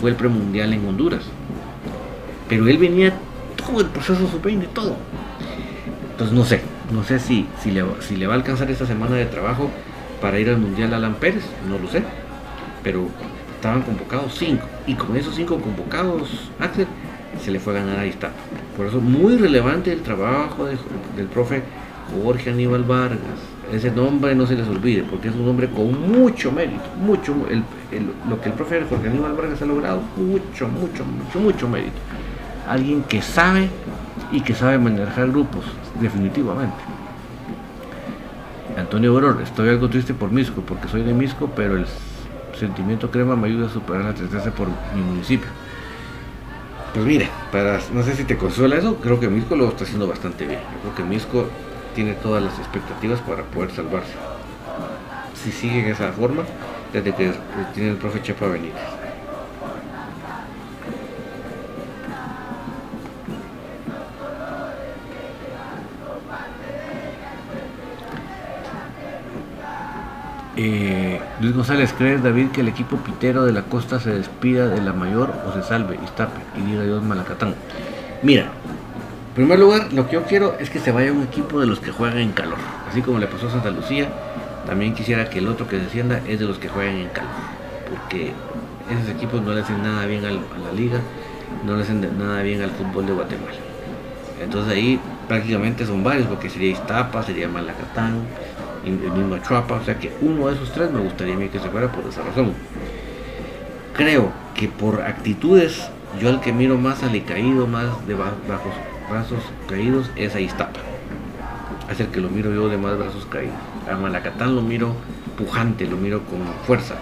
[0.01, 1.23] fue el premundial en Honduras.
[2.49, 3.13] Pero él venía
[3.57, 4.97] todo el proceso sub-20, todo.
[6.11, 6.61] Entonces no sé,
[6.93, 9.71] no sé si, si, le, si le va a alcanzar esta semana de trabajo
[10.21, 12.03] para ir al Mundial Alan Pérez, no lo sé.
[12.83, 13.09] Pero
[13.55, 14.67] estaban convocados cinco.
[14.87, 16.87] Y con esos cinco convocados, Axel
[17.43, 18.31] se le fue a ganar ahí está.
[18.77, 21.63] Por eso muy relevante el trabajo del profe
[22.23, 23.21] Jorge Aníbal Vargas.
[23.73, 27.35] Ese nombre no se les olvide, porque es un hombre con mucho mérito, mucho,
[28.29, 31.97] lo que el profe Jorge Aníbal Vargas ha logrado, mucho, mucho, mucho, mucho mérito.
[32.73, 33.69] Alguien que sabe
[34.33, 35.63] y que sabe manejar grupos,
[36.01, 36.75] definitivamente.
[38.79, 41.85] Antonio Boror, estoy algo triste por Misco, porque soy de Misco, pero el
[42.59, 45.49] sentimiento crema me ayuda a superar la tristeza por mi municipio.
[46.95, 50.09] Pues mire, para, no sé si te consuela eso, creo que Misco lo está haciendo
[50.09, 50.61] bastante bien.
[50.61, 51.49] Yo creo que Misco
[51.95, 54.15] tiene todas las expectativas para poder salvarse.
[55.35, 56.45] Si sigue en esa forma,
[56.91, 57.35] desde que
[57.75, 59.02] tiene el profe Chepa Benítez.
[70.65, 74.81] Eh, Luis González, ¿crees David que el equipo pitero de la costa se despida de
[74.81, 77.57] la mayor o se salve y tape y diga Dios Malacatán?
[78.23, 81.67] Mira, en primer lugar, lo que yo quiero es que se vaya un equipo de
[81.67, 82.59] los que juegan en calor.
[82.89, 84.09] Así como le pasó a Santa Lucía,
[84.65, 87.33] también quisiera que el otro que descienda es de los que juegan en calor.
[87.91, 88.31] Porque
[88.89, 91.01] esos equipos no le hacen nada bien a la liga,
[91.67, 93.59] no le hacen nada bien al fútbol de Guatemala.
[94.41, 98.27] Entonces ahí prácticamente son varios, porque sería Iztapa, sería Malacatán,
[98.85, 101.61] el mismo Chuapa, o sea que uno de esos tres me gustaría a mí que
[101.61, 102.53] se fuera por esa razón.
[103.95, 105.89] Creo que por actitudes,
[106.21, 108.73] yo el que miro más alicaído, más de bajos
[109.09, 110.81] brazos caídos, es a Iztapa.
[111.91, 113.55] Es el que lo miro yo de más brazos caídos.
[113.91, 114.95] A Malacatán lo miro
[115.37, 116.95] pujante, lo miro con fuerza.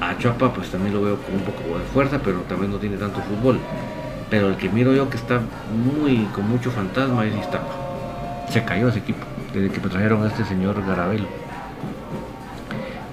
[0.00, 2.96] A Chuapa pues también lo veo con un poco de fuerza, pero también no tiene
[2.96, 3.58] tanto fútbol.
[4.30, 5.40] Pero el que miro yo que está
[5.74, 7.74] muy con mucho fantasma es Iztapa.
[8.50, 11.26] Se cayó ese equipo desde que trajeron a este señor Garabelo.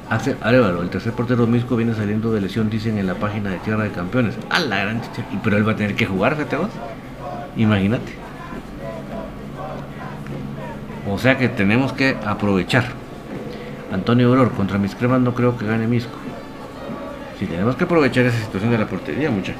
[0.10, 3.58] Hace Arevalo, el tercer portero Misco viene saliendo de lesión, dicen en la página de
[3.60, 4.36] Tierra de Campeones.
[4.50, 5.24] A la gran chicha.
[5.44, 6.70] Pero él va a tener que jugar, fíjate vos.
[7.56, 8.14] Imagínate.
[11.08, 12.86] O sea que tenemos que aprovechar.
[13.92, 16.18] Antonio Auror, contra mis cremas no creo que gane Misco.
[17.38, 19.54] Si tenemos que aprovechar esa situación de la portería, mucha.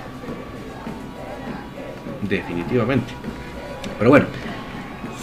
[2.28, 3.14] Definitivamente.
[3.98, 4.26] Pero bueno,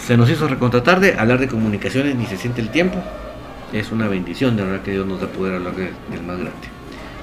[0.07, 2.97] se nos hizo recontra tarde, hablar de comunicaciones ni se siente el tiempo.
[3.73, 6.53] Es una bendición, de verdad que Dios nos da poder hablar del más grande.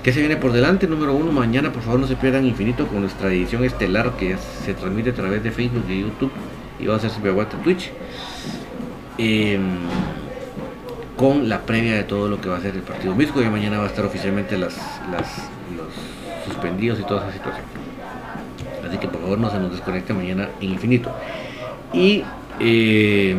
[0.02, 0.86] ¿Qué se viene por delante?
[0.86, 4.74] Número uno, mañana por favor no se pierdan infinito con nuestra edición estelar que se
[4.74, 6.30] transmite a través de Facebook y YouTube
[6.78, 7.90] y va a ser aguanta Twitch.
[9.16, 9.62] Em,
[11.16, 13.78] con la previa de todo lo que va a ser el partido Misco y mañana
[13.78, 14.76] va a estar oficialmente las,
[15.10, 15.24] los
[16.44, 17.64] suspendidos y toda esa situación.
[18.86, 21.10] Así que por favor no se nos desconecte mañana en infinito.
[21.94, 22.24] Y
[22.60, 23.36] eh,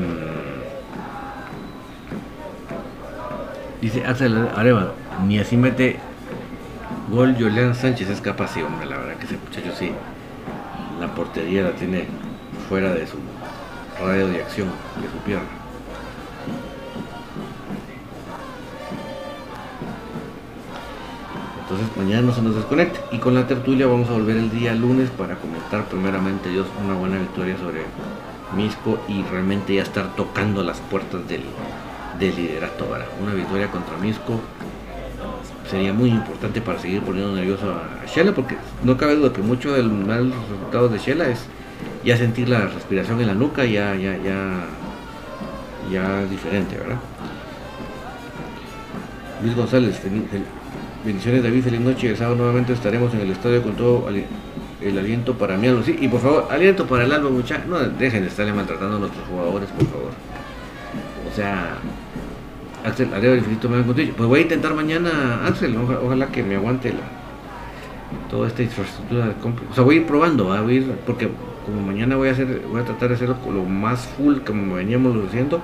[3.82, 4.94] dice Axel Areva,
[5.28, 6.00] ni así mete
[7.10, 9.92] gol Julián Sánchez es capaz, sí, hombre, la verdad que ese muchacho sí,
[11.00, 12.06] la portería la tiene
[12.68, 13.18] fuera de su
[14.00, 14.70] radio de acción,
[15.02, 15.48] de su pierna.
[21.62, 24.76] Entonces mañana no se nos desconecte y con la tertulia vamos a volver el día
[24.76, 27.82] lunes para comentar primeramente Dios una buena victoria sobre
[28.56, 31.44] Misco y realmente ya estar tocando las puertas del,
[32.20, 32.88] del liderato.
[33.22, 34.40] Una victoria contra Misco
[35.70, 39.74] sería muy importante para seguir poniendo nervioso a Shela porque no cabe duda que mucho
[39.74, 41.46] del mal resultado de Shela es
[42.04, 44.66] ya sentir la respiración en la nuca ya ya ya
[45.92, 46.98] ya diferente verdad
[49.42, 50.00] Luis González
[51.04, 54.08] bendiciones David feliz noche el sábado nuevamente estaremos en el estadio con todo
[54.90, 58.22] el aliento para mí, sí, y por favor, aliento para el alma, muchachos, no dejen
[58.22, 60.12] de estarle maltratando a nuestros jugadores, por favor.
[61.32, 61.78] O sea,
[62.86, 63.82] Axel, el infinito me.
[63.82, 67.00] Pues voy a intentar mañana, Axel, ojalá que me aguante la,
[68.30, 69.66] toda esta infraestructura de compra.
[69.72, 71.30] O sea, voy a ir probando, a ir, porque
[71.66, 75.16] como mañana voy a hacer, voy a tratar de hacerlo lo más full como veníamos
[75.28, 75.62] haciendo,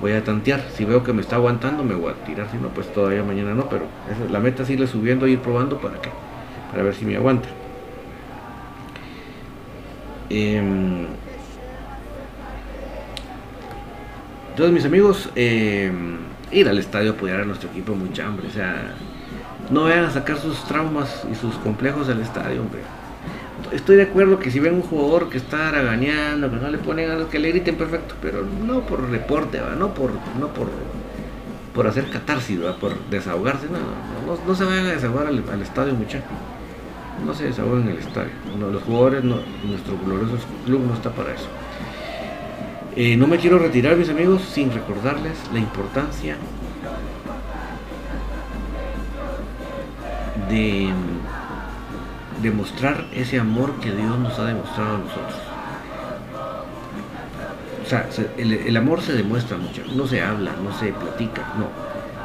[0.00, 0.64] voy a tantear.
[0.74, 3.52] Si veo que me está aguantando, me voy a tirar, si no, pues todavía mañana
[3.52, 3.84] no, pero
[4.30, 6.08] la meta es irle subiendo, ir probando para que,
[6.70, 7.48] para ver si me aguanta.
[10.30, 11.06] Em,
[14.50, 16.18] entonces mis amigos, em,
[16.52, 18.94] ir al estadio a apoyar a nuestro equipo muy hambre, o sea,
[19.70, 22.80] no vayan a sacar sus traumas y sus complejos del estadio, hombre.
[23.72, 27.18] Estoy de acuerdo que si ven un jugador que está araganeando, que no le ponen
[27.18, 30.68] los que le griten perfecto, pero no por reporte, no por no por
[31.74, 36.30] por hacer catarsis, por desahogarse, no, no, se vayan a desahogar al, estadio, muchachos.
[37.24, 38.30] No se desahogan en el estadio.
[38.58, 41.48] los jugadores, nuestro glorioso club no está para eso.
[42.96, 46.36] Eh, no me quiero retirar, mis amigos, sin recordarles la importancia
[50.48, 50.90] de
[52.40, 55.34] demostrar ese amor que Dios nos ha demostrado a nosotros.
[57.84, 58.08] O sea,
[58.38, 61.68] el, amor se demuestra mucho, no se habla, no se platica, no.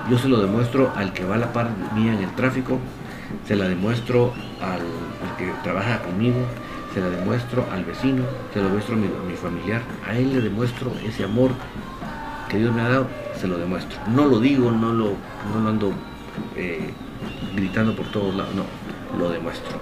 [0.10, 2.80] Yo se lo demuestro al que va a la par mía en el tráfico,
[3.48, 4.82] se la demuestro al,
[5.38, 6.38] que trabaja conmigo,
[6.94, 8.24] se la demuestro al vecino,
[8.54, 11.52] se lo demuestro a mi, familiar, a él le demuestro ese amor
[12.50, 13.08] que Dios me ha dado,
[13.40, 14.00] se lo demuestro.
[14.08, 15.14] No lo digo, no lo,
[15.54, 15.94] no lo ando
[16.56, 16.92] eh,
[17.56, 18.64] gritando por todos lados, no,
[19.18, 19.78] lo demuestro.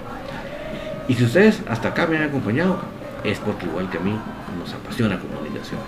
[1.07, 2.79] Y si ustedes hasta acá me han acompañado,
[3.23, 4.13] es porque igual que a mí
[4.59, 5.87] nos apasiona comunicaciones.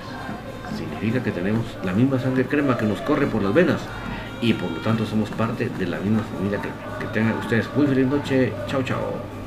[0.78, 3.82] Significa que tenemos la misma sangre crema que nos corre por las venas
[4.42, 6.70] y por lo tanto somos parte de la misma familia que,
[7.00, 7.68] que tengan ustedes.
[7.76, 8.54] Muy feliz noche.
[8.68, 9.39] Chao, chao.